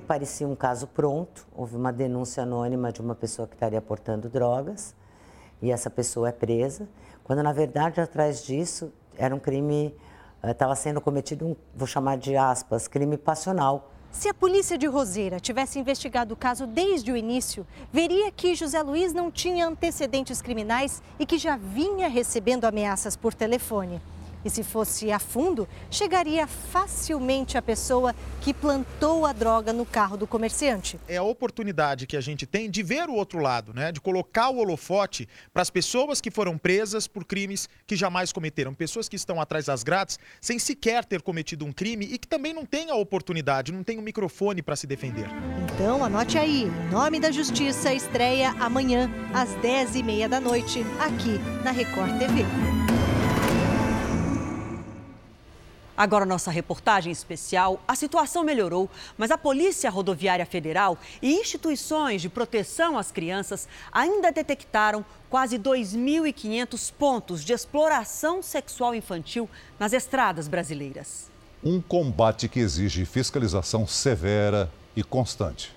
Parecia 0.06 0.46
um 0.46 0.54
caso 0.54 0.86
pronto, 0.86 1.46
houve 1.56 1.76
uma 1.76 1.90
denúncia 1.90 2.42
anônima 2.42 2.92
de 2.92 3.00
uma 3.00 3.14
pessoa 3.14 3.48
que 3.48 3.54
estaria 3.54 3.80
portando 3.80 4.28
drogas 4.28 4.94
e 5.62 5.72
essa 5.72 5.88
pessoa 5.88 6.28
é 6.28 6.32
presa, 6.32 6.86
quando 7.24 7.42
na 7.42 7.54
verdade 7.54 7.98
atrás 7.98 8.44
disso 8.44 8.92
era 9.16 9.34
um 9.34 9.38
crime, 9.38 9.96
estava 10.44 10.76
sendo 10.76 11.00
cometido 11.00 11.46
um, 11.46 11.56
vou 11.74 11.86
chamar 11.86 12.18
de 12.18 12.36
aspas, 12.36 12.86
crime 12.86 13.16
passional 13.16 13.91
se 14.12 14.28
a 14.28 14.34
polícia 14.34 14.76
de 14.76 14.86
Roseira 14.86 15.40
tivesse 15.40 15.78
investigado 15.78 16.34
o 16.34 16.36
caso 16.36 16.66
desde 16.66 17.10
o 17.10 17.16
início, 17.16 17.66
veria 17.90 18.30
que 18.30 18.54
José 18.54 18.80
Luiz 18.82 19.14
não 19.14 19.30
tinha 19.30 19.66
antecedentes 19.66 20.42
criminais 20.42 21.02
e 21.18 21.24
que 21.24 21.38
já 21.38 21.56
vinha 21.56 22.08
recebendo 22.08 22.66
ameaças 22.66 23.16
por 23.16 23.32
telefone. 23.32 24.00
E 24.44 24.50
se 24.50 24.62
fosse 24.62 25.10
a 25.10 25.18
fundo, 25.18 25.68
chegaria 25.90 26.46
facilmente 26.46 27.56
a 27.56 27.62
pessoa 27.62 28.14
que 28.40 28.52
plantou 28.52 29.24
a 29.24 29.32
droga 29.32 29.72
no 29.72 29.86
carro 29.86 30.16
do 30.16 30.26
comerciante. 30.26 30.98
É 31.08 31.16
a 31.16 31.22
oportunidade 31.22 32.06
que 32.06 32.16
a 32.16 32.20
gente 32.20 32.46
tem 32.46 32.70
de 32.70 32.82
ver 32.82 33.08
o 33.08 33.14
outro 33.14 33.38
lado, 33.38 33.72
né? 33.72 33.92
de 33.92 34.00
colocar 34.00 34.50
o 34.50 34.58
holofote 34.58 35.28
para 35.52 35.62
as 35.62 35.70
pessoas 35.70 36.20
que 36.20 36.30
foram 36.30 36.58
presas 36.58 37.06
por 37.06 37.24
crimes 37.24 37.68
que 37.86 37.94
jamais 37.94 38.32
cometeram. 38.32 38.74
Pessoas 38.74 39.08
que 39.08 39.16
estão 39.16 39.40
atrás 39.40 39.66
das 39.66 39.82
grades 39.82 40.18
sem 40.40 40.58
sequer 40.58 41.04
ter 41.04 41.22
cometido 41.22 41.64
um 41.64 41.72
crime 41.72 42.06
e 42.06 42.18
que 42.18 42.26
também 42.26 42.52
não 42.52 42.66
têm 42.66 42.90
a 42.90 42.94
oportunidade, 42.94 43.72
não 43.72 43.84
têm 43.84 43.98
o 43.98 44.00
um 44.00 44.04
microfone 44.04 44.62
para 44.62 44.76
se 44.76 44.86
defender. 44.86 45.26
Então 45.74 46.04
anote 46.04 46.38
aí, 46.38 46.64
em 46.64 46.90
Nome 46.90 47.20
da 47.20 47.30
Justiça 47.30 47.92
estreia 47.92 48.50
amanhã 48.60 49.10
às 49.32 49.50
10h30 49.56 50.28
da 50.28 50.40
noite, 50.40 50.84
aqui 51.00 51.38
na 51.64 51.70
Record 51.70 52.18
TV. 52.18 52.44
Agora, 56.02 56.26
nossa 56.26 56.50
reportagem 56.50 57.12
especial: 57.12 57.80
a 57.86 57.94
situação 57.94 58.42
melhorou, 58.42 58.90
mas 59.16 59.30
a 59.30 59.38
Polícia 59.38 59.88
Rodoviária 59.88 60.44
Federal 60.44 60.98
e 61.22 61.32
instituições 61.32 62.20
de 62.20 62.28
proteção 62.28 62.98
às 62.98 63.12
crianças 63.12 63.68
ainda 63.92 64.32
detectaram 64.32 65.04
quase 65.30 65.60
2.500 65.60 66.92
pontos 66.98 67.44
de 67.44 67.52
exploração 67.52 68.42
sexual 68.42 68.96
infantil 68.96 69.48
nas 69.78 69.92
estradas 69.92 70.48
brasileiras. 70.48 71.30
Um 71.62 71.80
combate 71.80 72.48
que 72.48 72.58
exige 72.58 73.04
fiscalização 73.04 73.86
severa 73.86 74.68
e 74.96 75.04
constante. 75.04 75.72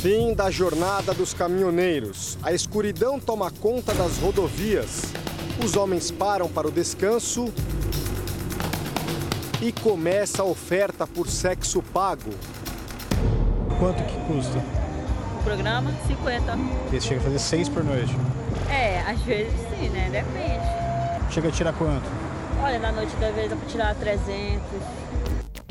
Fim 0.00 0.32
da 0.32 0.50
jornada 0.50 1.12
dos 1.12 1.34
caminhoneiros. 1.34 2.38
A 2.42 2.54
escuridão 2.54 3.20
toma 3.20 3.50
conta 3.50 3.92
das 3.92 4.16
rodovias. 4.16 5.02
Os 5.62 5.76
homens 5.76 6.10
param 6.10 6.48
para 6.48 6.66
o 6.66 6.70
descanso 6.70 7.52
e 9.60 9.70
começa 9.70 10.40
a 10.40 10.46
oferta 10.46 11.06
por 11.06 11.28
sexo 11.28 11.82
pago. 11.82 12.30
Quanto 13.78 14.02
que 14.04 14.18
custa? 14.26 14.58
O 15.38 15.44
programa, 15.44 15.92
50. 16.06 16.58
Esse 16.94 17.08
chega 17.08 17.20
a 17.20 17.24
fazer 17.24 17.38
6 17.38 17.68
por 17.68 17.84
noite? 17.84 18.16
É, 18.70 19.00
às 19.00 19.20
vezes 19.20 19.52
sim, 19.68 19.90
né? 19.90 20.08
Depende. 20.10 21.30
Chega 21.30 21.48
a 21.48 21.52
tirar 21.52 21.74
quanto? 21.74 22.08
Olha, 22.62 22.78
na 22.78 22.90
noite 22.90 23.14
da 23.16 23.30
vez 23.32 23.50
dá 23.50 23.56
pra 23.56 23.68
tirar 23.68 23.94
300. 23.96 24.62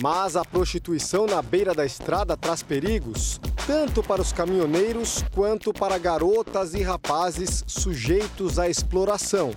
Mas 0.02 0.38
a 0.38 0.46
prostituição 0.46 1.28
na 1.28 1.42
beira 1.42 1.74
da 1.74 1.86
estrada 1.86 2.38
traz 2.38 2.64
perigos, 2.64 3.40
tanto 3.68 4.02
para 4.02 4.22
os 4.22 4.32
caminhoneiros 4.32 5.26
quanto 5.34 5.74
para 5.74 5.98
garotas 5.98 6.74
e 6.74 6.82
rapazes 6.82 7.64
sujeitos 7.68 8.58
à 8.58 8.70
exploração. 8.70 9.52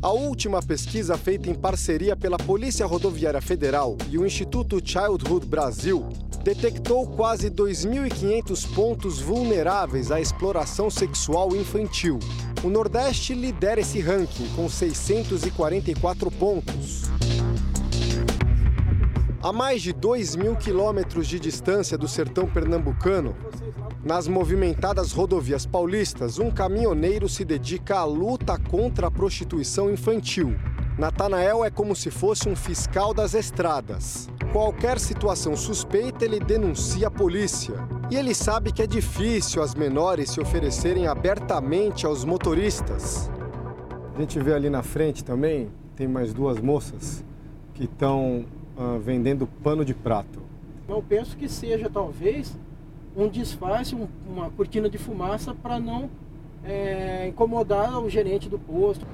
A 0.00 0.10
última 0.10 0.62
pesquisa 0.62 1.18
feita 1.18 1.50
em 1.50 1.54
parceria 1.54 2.16
pela 2.16 2.38
Polícia 2.38 2.86
Rodoviária 2.86 3.42
Federal 3.42 3.98
e 4.08 4.16
o 4.16 4.24
Instituto 4.24 4.80
Childhood 4.82 5.44
Brasil 5.44 6.08
detectou 6.42 7.06
quase 7.08 7.50
2.500 7.50 8.74
pontos 8.74 9.20
vulneráveis 9.20 10.10
à 10.10 10.20
exploração 10.20 10.88
sexual 10.88 11.54
infantil. 11.54 12.18
O 12.62 12.70
Nordeste 12.70 13.34
lidera 13.34 13.80
esse 13.80 14.00
ranking 14.00 14.48
com 14.54 14.68
644 14.68 16.30
pontos. 16.30 17.17
A 19.40 19.52
mais 19.52 19.82
de 19.82 19.92
2 19.92 20.34
mil 20.34 20.56
quilômetros 20.56 21.28
de 21.28 21.38
distância 21.38 21.96
do 21.96 22.08
sertão 22.08 22.48
pernambucano, 22.48 23.36
nas 24.04 24.26
movimentadas 24.26 25.12
rodovias 25.12 25.64
paulistas, 25.64 26.40
um 26.40 26.50
caminhoneiro 26.50 27.28
se 27.28 27.44
dedica 27.44 27.98
à 27.98 28.04
luta 28.04 28.58
contra 28.58 29.06
a 29.06 29.10
prostituição 29.10 29.92
infantil. 29.92 30.56
Natanael 30.98 31.64
é 31.64 31.70
como 31.70 31.94
se 31.94 32.10
fosse 32.10 32.48
um 32.48 32.56
fiscal 32.56 33.14
das 33.14 33.32
estradas. 33.32 34.28
Qualquer 34.52 34.98
situação 34.98 35.54
suspeita, 35.54 36.24
ele 36.24 36.40
denuncia 36.40 37.06
a 37.06 37.10
polícia. 37.10 37.74
E 38.10 38.16
ele 38.16 38.34
sabe 38.34 38.72
que 38.72 38.82
é 38.82 38.88
difícil 38.88 39.62
as 39.62 39.72
menores 39.72 40.30
se 40.30 40.40
oferecerem 40.40 41.06
abertamente 41.06 42.04
aos 42.04 42.24
motoristas. 42.24 43.30
A 44.16 44.18
gente 44.18 44.40
vê 44.40 44.52
ali 44.52 44.68
na 44.68 44.82
frente 44.82 45.22
também, 45.22 45.70
tem 45.94 46.08
mais 46.08 46.34
duas 46.34 46.58
moças 46.58 47.22
que 47.74 47.84
estão 47.84 48.44
uh, 48.78 48.98
vendendo 48.98 49.46
pano 49.62 49.84
de 49.84 49.92
prato. 49.92 50.40
Eu 50.88 51.02
penso 51.06 51.36
que 51.36 51.48
seja 51.48 51.90
talvez 51.90 52.56
um 53.16 53.28
disfarce, 53.28 53.94
um, 53.94 54.06
uma 54.26 54.48
cortina 54.50 54.88
de 54.88 54.96
fumaça 54.96 55.52
para 55.52 55.78
não 55.78 56.08
é, 56.64 57.26
incomodar 57.28 57.98
o 57.98 58.08
gerente 58.08 58.48
do 58.48 58.58
posto. 58.58 59.04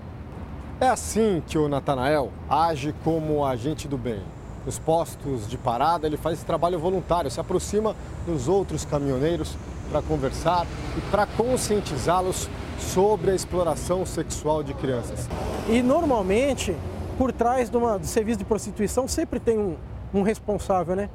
É 0.80 0.88
assim 0.88 1.42
que 1.46 1.56
o 1.56 1.68
Natanael 1.68 2.30
age 2.48 2.94
como 3.02 3.44
agente 3.44 3.88
do 3.88 3.96
bem. 3.96 4.20
Nos 4.66 4.78
postos 4.78 5.48
de 5.48 5.58
parada, 5.58 6.06
ele 6.06 6.16
faz 6.16 6.38
esse 6.38 6.46
trabalho 6.46 6.78
voluntário, 6.78 7.30
se 7.30 7.38
aproxima 7.38 7.94
dos 8.26 8.48
outros 8.48 8.84
caminhoneiros 8.84 9.56
para 9.90 10.00
conversar 10.02 10.66
e 10.96 11.00
para 11.10 11.26
conscientizá-los 11.26 12.48
sobre 12.78 13.30
a 13.30 13.34
exploração 13.34 14.04
sexual 14.06 14.62
de 14.62 14.74
crianças. 14.74 15.28
E 15.68 15.82
normalmente, 15.82 16.74
por 17.16 17.32
trás 17.32 17.70
de 17.70 17.76
uma, 17.76 17.98
do 17.98 18.06
serviço 18.06 18.38
de 18.38 18.44
prostituição, 18.44 19.08
sempre 19.08 19.40
tem 19.40 19.58
um, 19.58 19.76
um 20.12 20.22
responsável, 20.22 20.94
né? 20.94 21.08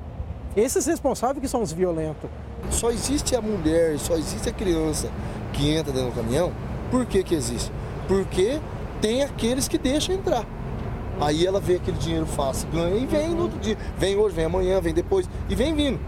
Esses 0.56 0.86
responsáveis 0.86 1.42
que 1.42 1.48
são 1.48 1.62
os 1.62 1.72
violentos. 1.72 2.30
Só 2.72 2.90
existe 2.92 3.36
a 3.36 3.42
mulher, 3.42 3.98
só 4.00 4.16
existe 4.16 4.50
a 4.50 4.52
criança 4.52 5.10
que 5.54 5.70
entra 5.70 5.94
dentro 5.94 6.10
do 6.10 6.16
caminhão. 6.16 6.52
Por 6.90 7.06
que 7.06 7.24
que 7.24 7.36
existe? 7.36 7.72
Porque 8.08 8.60
tem 9.00 9.24
aqueles 9.24 9.68
que 9.68 9.78
deixam 9.78 10.16
entrar. 10.16 10.46
Aí 11.22 11.46
ela 11.46 11.60
vê 11.60 11.76
aquele 11.76 11.98
dinheiro 11.98 12.26
fácil, 12.26 12.68
ganha 12.70 12.96
e 12.96 13.06
vem 13.06 13.30
no 13.30 13.44
outro 13.44 13.60
dia. 13.60 13.78
Vem 13.98 14.16
hoje, 14.18 14.36
vem 14.36 14.46
amanhã, 14.46 14.80
vem 14.82 14.94
depois 14.94 15.30
e 15.50 15.56
vem 15.56 15.76
vindo. 15.76 16.00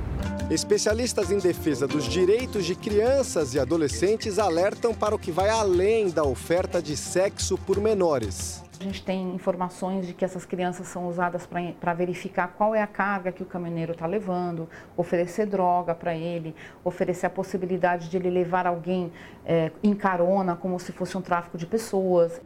Especialistas 0.50 1.32
em 1.32 1.38
defesa 1.38 1.88
dos 1.88 2.06
direitos 2.06 2.66
de 2.66 2.76
crianças 2.76 3.54
e 3.54 3.60
adolescentes 3.60 4.40
alertam 4.40 4.94
para 4.94 5.16
o 5.16 5.20
que 5.20 5.32
vai 5.32 5.50
além 5.50 6.10
da 6.10 6.24
oferta 6.24 6.82
de 6.82 6.98
sexo 6.98 7.58
por 7.58 7.80
menores. 7.80 8.62
Gente 8.82 9.06
tem 9.06 9.36
informações 9.36 10.08
de 10.08 10.14
que 10.14 10.26
essas 10.26 10.44
crianças 10.44 10.88
são 10.88 11.08
usadas 11.08 11.48
para 11.80 11.94
verificar 11.94 12.48
qual 12.58 12.74
é 12.74 12.82
a 12.82 12.88
carga 12.88 13.32
que 13.32 13.44
o 13.44 13.46
caminhoneiro 13.46 13.92
está 13.92 14.08
levando, 14.08 14.68
oferecer 14.98 15.46
droga 15.46 15.94
para 15.94 16.16
ele, 16.16 16.56
oferecer 16.84 17.28
a 17.28 17.30
possibilidade 17.30 18.10
de 18.10 18.18
ele 18.18 18.32
levar 18.32 18.66
alguém 18.66 19.12
é, 19.46 19.72
em 19.84 19.94
carona, 19.94 20.56
como 20.56 20.80
se 20.80 20.92
fosse 20.92 21.16
um 21.16 21.22
tráfico 21.22 21.60
de 21.60 21.68
pessoas. 21.68 22.42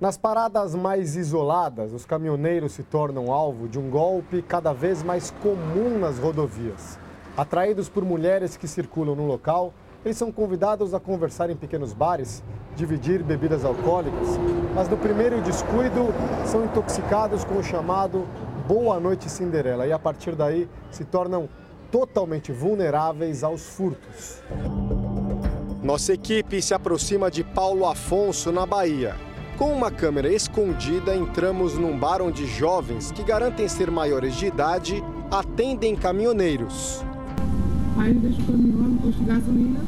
Nas 0.00 0.16
paradas 0.16 0.76
mais 0.76 1.16
isoladas, 1.16 1.92
os 1.92 2.06
caminhoneiros 2.06 2.70
se 2.70 2.84
tornam 2.84 3.32
alvo 3.32 3.66
de 3.66 3.76
um 3.76 3.90
golpe 3.90 4.42
cada 4.42 4.72
vez 4.72 5.02
mais 5.02 5.32
comum 5.42 5.98
nas 5.98 6.20
rodovias. 6.20 7.00
Atraídos 7.36 7.88
por 7.88 8.04
mulheres 8.04 8.56
que 8.56 8.68
circulam 8.68 9.16
no 9.16 9.26
local, 9.26 9.74
eles 10.04 10.16
são 10.16 10.32
convidados 10.32 10.94
a 10.94 11.00
conversar 11.00 11.50
em 11.50 11.56
pequenos 11.56 11.92
bares, 11.92 12.42
dividir 12.74 13.22
bebidas 13.22 13.64
alcoólicas, 13.64 14.28
mas 14.74 14.88
no 14.88 14.96
primeiro 14.96 15.40
descuido 15.42 16.08
são 16.46 16.64
intoxicados 16.64 17.44
com 17.44 17.56
o 17.56 17.62
chamado 17.62 18.26
Boa 18.66 18.98
Noite 18.98 19.28
Cinderela 19.28 19.86
e 19.86 19.92
a 19.92 19.98
partir 19.98 20.34
daí 20.34 20.68
se 20.90 21.04
tornam 21.04 21.48
totalmente 21.90 22.52
vulneráveis 22.52 23.42
aos 23.42 23.62
furtos. 23.62 24.42
Nossa 25.82 26.12
equipe 26.12 26.62
se 26.62 26.72
aproxima 26.72 27.30
de 27.30 27.42
Paulo 27.42 27.86
Afonso, 27.86 28.52
na 28.52 28.64
Bahia. 28.64 29.16
Com 29.58 29.72
uma 29.72 29.90
câmera 29.90 30.32
escondida, 30.32 31.14
entramos 31.14 31.76
num 31.76 31.98
bar 31.98 32.22
onde 32.22 32.46
jovens 32.46 33.10
que 33.10 33.22
garantem 33.22 33.68
ser 33.68 33.90
maiores 33.90 34.34
de 34.36 34.46
idade 34.46 35.02
atendem 35.30 35.94
caminhoneiros. 35.94 37.04
Aí 37.96 38.14
deixa 38.14 38.40
o 38.40 38.44
caminhão 38.44 38.88
no 38.88 39.00
posto 39.00 39.18
de 39.18 39.24
gasolina, 39.24 39.80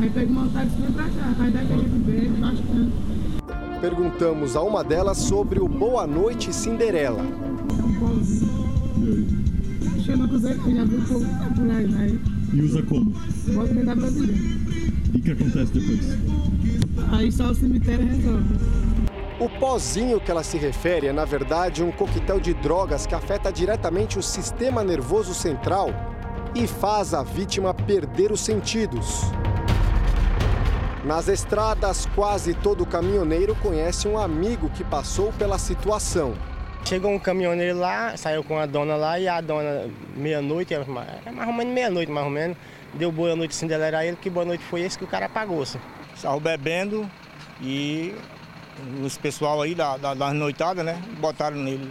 aí 0.00 0.10
pega 0.10 0.30
uma 0.30 0.48
táxi 0.48 0.74
e 0.78 0.82
vem 0.82 0.92
pra 0.92 1.04
cá. 1.04 1.34
Aí 1.40 1.50
daqui 1.50 1.72
a 1.72 1.76
gente 1.76 1.98
bebe 2.00 2.28
bastante. 2.40 2.92
Perguntamos 3.80 4.56
a 4.56 4.62
uma 4.62 4.82
delas 4.82 5.18
sobre 5.18 5.60
o 5.60 5.68
Boa 5.68 6.06
Noite 6.06 6.52
Cinderela. 6.52 7.20
É 7.20 7.82
um 7.82 8.00
pauzinho. 8.00 9.44
Chama 10.04 10.28
com 10.28 10.38
Zé, 10.38 10.54
já 10.54 10.84
viu 10.84 10.98
o 10.98 11.02
povo 11.02 11.24
tá 11.24 11.50
por 11.54 11.70
aí, 11.70 11.86
né? 11.86 12.18
E 12.52 12.62
usa 12.62 12.82
como? 12.82 13.12
Bota 13.54 13.68
dentro 13.68 13.86
da 13.86 13.94
brasileira. 13.94 14.42
E 15.14 15.18
o 15.18 15.22
que 15.22 15.30
acontece 15.30 15.72
depois? 15.72 16.18
Aí 17.12 17.32
só 17.32 17.50
o 17.50 17.54
cemitério 17.54 18.06
resolve. 18.06 18.44
O 19.40 19.48
pozinho 19.48 20.20
que 20.20 20.30
ela 20.30 20.42
se 20.42 20.56
refere 20.56 21.08
é, 21.08 21.12
na 21.12 21.24
verdade, 21.24 21.82
um 21.82 21.90
coquetel 21.90 22.38
de 22.38 22.54
drogas 22.54 23.06
que 23.06 23.14
afeta 23.14 23.52
diretamente 23.52 24.18
o 24.18 24.22
sistema 24.22 24.84
nervoso 24.84 25.34
central 25.34 25.90
e 26.54 26.66
faz 26.66 27.12
a 27.12 27.22
vítima 27.22 27.74
perder 27.74 28.30
os 28.30 28.40
sentidos. 28.40 29.22
Nas 31.04 31.28
estradas, 31.28 32.06
quase 32.14 32.54
todo 32.54 32.86
caminhoneiro 32.86 33.54
conhece 33.56 34.08
um 34.08 34.16
amigo 34.16 34.70
que 34.70 34.82
passou 34.82 35.32
pela 35.32 35.58
situação. 35.58 36.34
Chegou 36.84 37.10
um 37.10 37.18
caminhoneiro 37.18 37.78
lá, 37.78 38.16
saiu 38.16 38.44
com 38.44 38.58
a 38.58 38.66
dona 38.66 38.94
lá 38.94 39.18
e 39.18 39.26
a 39.26 39.40
dona, 39.40 39.90
meia-noite, 40.16 40.74
é 40.74 40.84
mais 40.84 41.48
ou 41.48 41.52
menos 41.52 41.74
meia-noite, 41.74 42.10
mais 42.10 42.26
ou 42.26 42.32
menos, 42.32 42.56
deu 42.94 43.10
boa 43.10 43.34
noite 43.34 43.54
Cinderela 43.54 43.98
a 43.98 44.06
ele, 44.06 44.16
que 44.16 44.30
boa 44.30 44.46
noite 44.46 44.64
foi 44.64 44.82
esse 44.82 44.96
que 44.96 45.04
o 45.04 45.08
cara 45.08 45.28
pagou. 45.28 45.62
-se. 45.62 45.78
Saiu 46.16 46.40
bebendo 46.40 47.10
e 47.60 48.14
os 49.02 49.16
pessoal 49.16 49.60
aí 49.62 49.74
da, 49.74 49.96
da, 49.96 50.14
das 50.14 50.32
noitadas, 50.32 50.84
né? 50.84 51.00
Botaram 51.18 51.56
nele. 51.56 51.90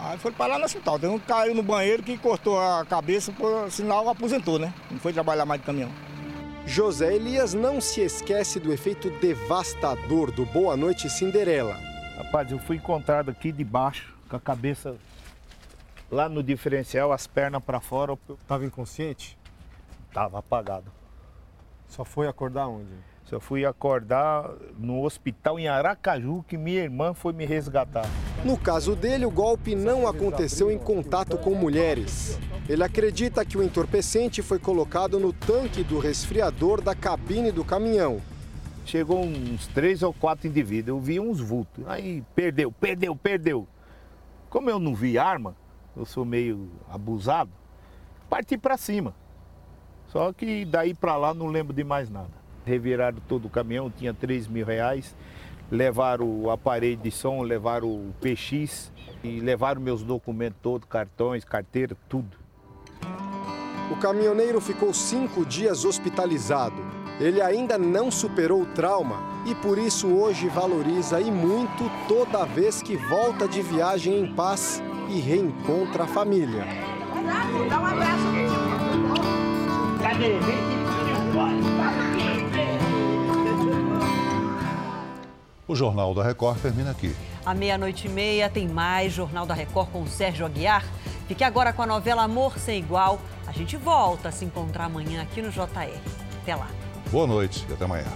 Aí 0.00 0.16
foi 0.18 0.30
parar 0.30 0.58
no 0.58 0.64
hospital. 0.64 0.98
Tem 0.98 1.08
um 1.08 1.18
que 1.18 1.26
caiu 1.26 1.54
no 1.54 1.62
banheiro 1.62 2.02
que 2.02 2.16
cortou 2.16 2.58
a 2.60 2.84
cabeça, 2.84 3.32
por 3.32 3.70
sinal 3.70 4.08
aposentou, 4.08 4.58
né? 4.58 4.72
Não 4.90 4.98
foi 4.98 5.12
trabalhar 5.12 5.44
mais 5.44 5.60
de 5.60 5.66
caminhão. 5.66 5.90
José 6.66 7.14
Elias 7.14 7.54
não 7.54 7.80
se 7.80 8.02
esquece 8.02 8.60
do 8.60 8.72
efeito 8.72 9.10
devastador 9.18 10.30
do 10.30 10.44
Boa 10.44 10.76
Noite 10.76 11.08
Cinderela. 11.08 11.74
Rapaz, 12.16 12.52
eu 12.52 12.58
fui 12.58 12.76
encontrado 12.76 13.30
aqui 13.30 13.50
debaixo, 13.50 14.14
com 14.28 14.36
a 14.36 14.40
cabeça 14.40 14.96
lá 16.10 16.28
no 16.28 16.42
diferencial, 16.42 17.12
as 17.12 17.26
pernas 17.26 17.62
para 17.62 17.80
fora. 17.80 18.16
Tava 18.46 18.64
inconsciente? 18.64 19.38
Tava 20.12 20.38
apagado. 20.38 20.92
Só 21.88 22.04
foi 22.04 22.28
acordar 22.28 22.68
onde? 22.68 22.92
Só 23.28 23.38
fui 23.38 23.66
acordar 23.66 24.50
no 24.78 25.04
hospital 25.04 25.58
em 25.58 25.68
Aracaju 25.68 26.42
que 26.48 26.56
minha 26.56 26.82
irmã 26.82 27.12
foi 27.12 27.34
me 27.34 27.44
resgatar. 27.44 28.06
No 28.42 28.56
caso 28.56 28.96
dele, 28.96 29.26
o 29.26 29.30
golpe 29.30 29.74
não 29.74 30.08
aconteceu 30.08 30.70
em 30.70 30.78
contato 30.78 31.36
com 31.36 31.54
mulheres. 31.54 32.40
Ele 32.66 32.82
acredita 32.82 33.44
que 33.44 33.58
o 33.58 33.62
entorpecente 33.62 34.40
foi 34.40 34.58
colocado 34.58 35.20
no 35.20 35.30
tanque 35.30 35.84
do 35.84 35.98
resfriador 35.98 36.80
da 36.80 36.94
cabine 36.94 37.52
do 37.52 37.62
caminhão. 37.62 38.18
Chegou 38.86 39.22
uns 39.22 39.66
três 39.66 40.02
ou 40.02 40.14
quatro 40.14 40.48
indivíduos, 40.48 40.96
eu 40.96 40.98
vi 40.98 41.20
uns 41.20 41.38
vultos. 41.38 41.86
Aí 41.86 42.24
perdeu, 42.34 42.72
perdeu, 42.72 43.14
perdeu. 43.14 43.68
Como 44.48 44.70
eu 44.70 44.78
não 44.78 44.94
vi 44.94 45.18
arma, 45.18 45.54
eu 45.94 46.06
sou 46.06 46.24
meio 46.24 46.70
abusado, 46.88 47.50
parti 48.30 48.56
para 48.56 48.78
cima. 48.78 49.14
Só 50.06 50.32
que 50.32 50.64
daí 50.64 50.94
para 50.94 51.14
lá 51.18 51.34
não 51.34 51.48
lembro 51.48 51.74
de 51.74 51.84
mais 51.84 52.08
nada 52.08 52.37
reviraram 52.68 53.18
todo 53.26 53.46
o 53.46 53.50
caminhão, 53.50 53.90
tinha 53.90 54.12
3 54.12 54.46
mil 54.46 54.64
reais, 54.64 55.16
levaram 55.70 56.26
o 56.26 56.50
aparelho 56.50 56.96
de 56.96 57.10
som, 57.10 57.42
levaram 57.42 57.88
o 57.88 58.14
PX 58.20 58.92
e 59.24 59.40
levaram 59.40 59.80
meus 59.80 60.02
documentos 60.02 60.58
todos, 60.62 60.88
cartões, 60.88 61.44
carteira, 61.44 61.96
tudo. 62.08 62.36
O 63.90 63.96
caminhoneiro 63.96 64.60
ficou 64.60 64.92
cinco 64.92 65.44
dias 65.46 65.84
hospitalizado. 65.84 66.76
Ele 67.18 67.40
ainda 67.40 67.76
não 67.76 68.10
superou 68.10 68.62
o 68.62 68.66
trauma 68.66 69.16
e 69.44 69.54
por 69.54 69.78
isso 69.78 70.06
hoje 70.08 70.48
valoriza 70.48 71.20
e 71.20 71.30
muito 71.30 71.90
toda 72.06 72.44
vez 72.44 72.80
que 72.80 72.96
volta 72.96 73.48
de 73.48 73.60
viagem 73.60 74.20
em 74.20 74.34
paz 74.34 74.82
e 75.08 75.18
reencontra 75.18 76.04
a 76.04 76.06
família. 76.06 76.64
Dá 77.68 77.80
um 77.80 77.86
abraço. 77.86 78.22
Cadê? 80.00 80.38
O 85.68 85.76
Jornal 85.76 86.14
da 86.14 86.24
Record 86.24 86.58
termina 86.62 86.92
aqui. 86.92 87.14
À 87.44 87.54
meia-noite 87.54 88.06
e 88.06 88.10
meia 88.10 88.48
tem 88.48 88.66
mais 88.66 89.12
Jornal 89.12 89.44
da 89.44 89.52
Record 89.52 89.90
com 89.90 90.02
o 90.02 90.08
Sérgio 90.08 90.46
Aguiar. 90.46 90.82
Fique 91.28 91.44
agora 91.44 91.74
com 91.74 91.82
a 91.82 91.86
novela 91.86 92.22
Amor 92.22 92.58
Sem 92.58 92.78
Igual. 92.78 93.20
A 93.46 93.52
gente 93.52 93.76
volta 93.76 94.30
a 94.30 94.32
se 94.32 94.46
encontrar 94.46 94.86
amanhã 94.86 95.20
aqui 95.20 95.42
no 95.42 95.50
JR. 95.50 95.92
Até 96.42 96.56
lá. 96.56 96.68
Boa 97.12 97.26
noite 97.26 97.66
e 97.68 97.72
até 97.74 97.84
amanhã. 97.84 98.06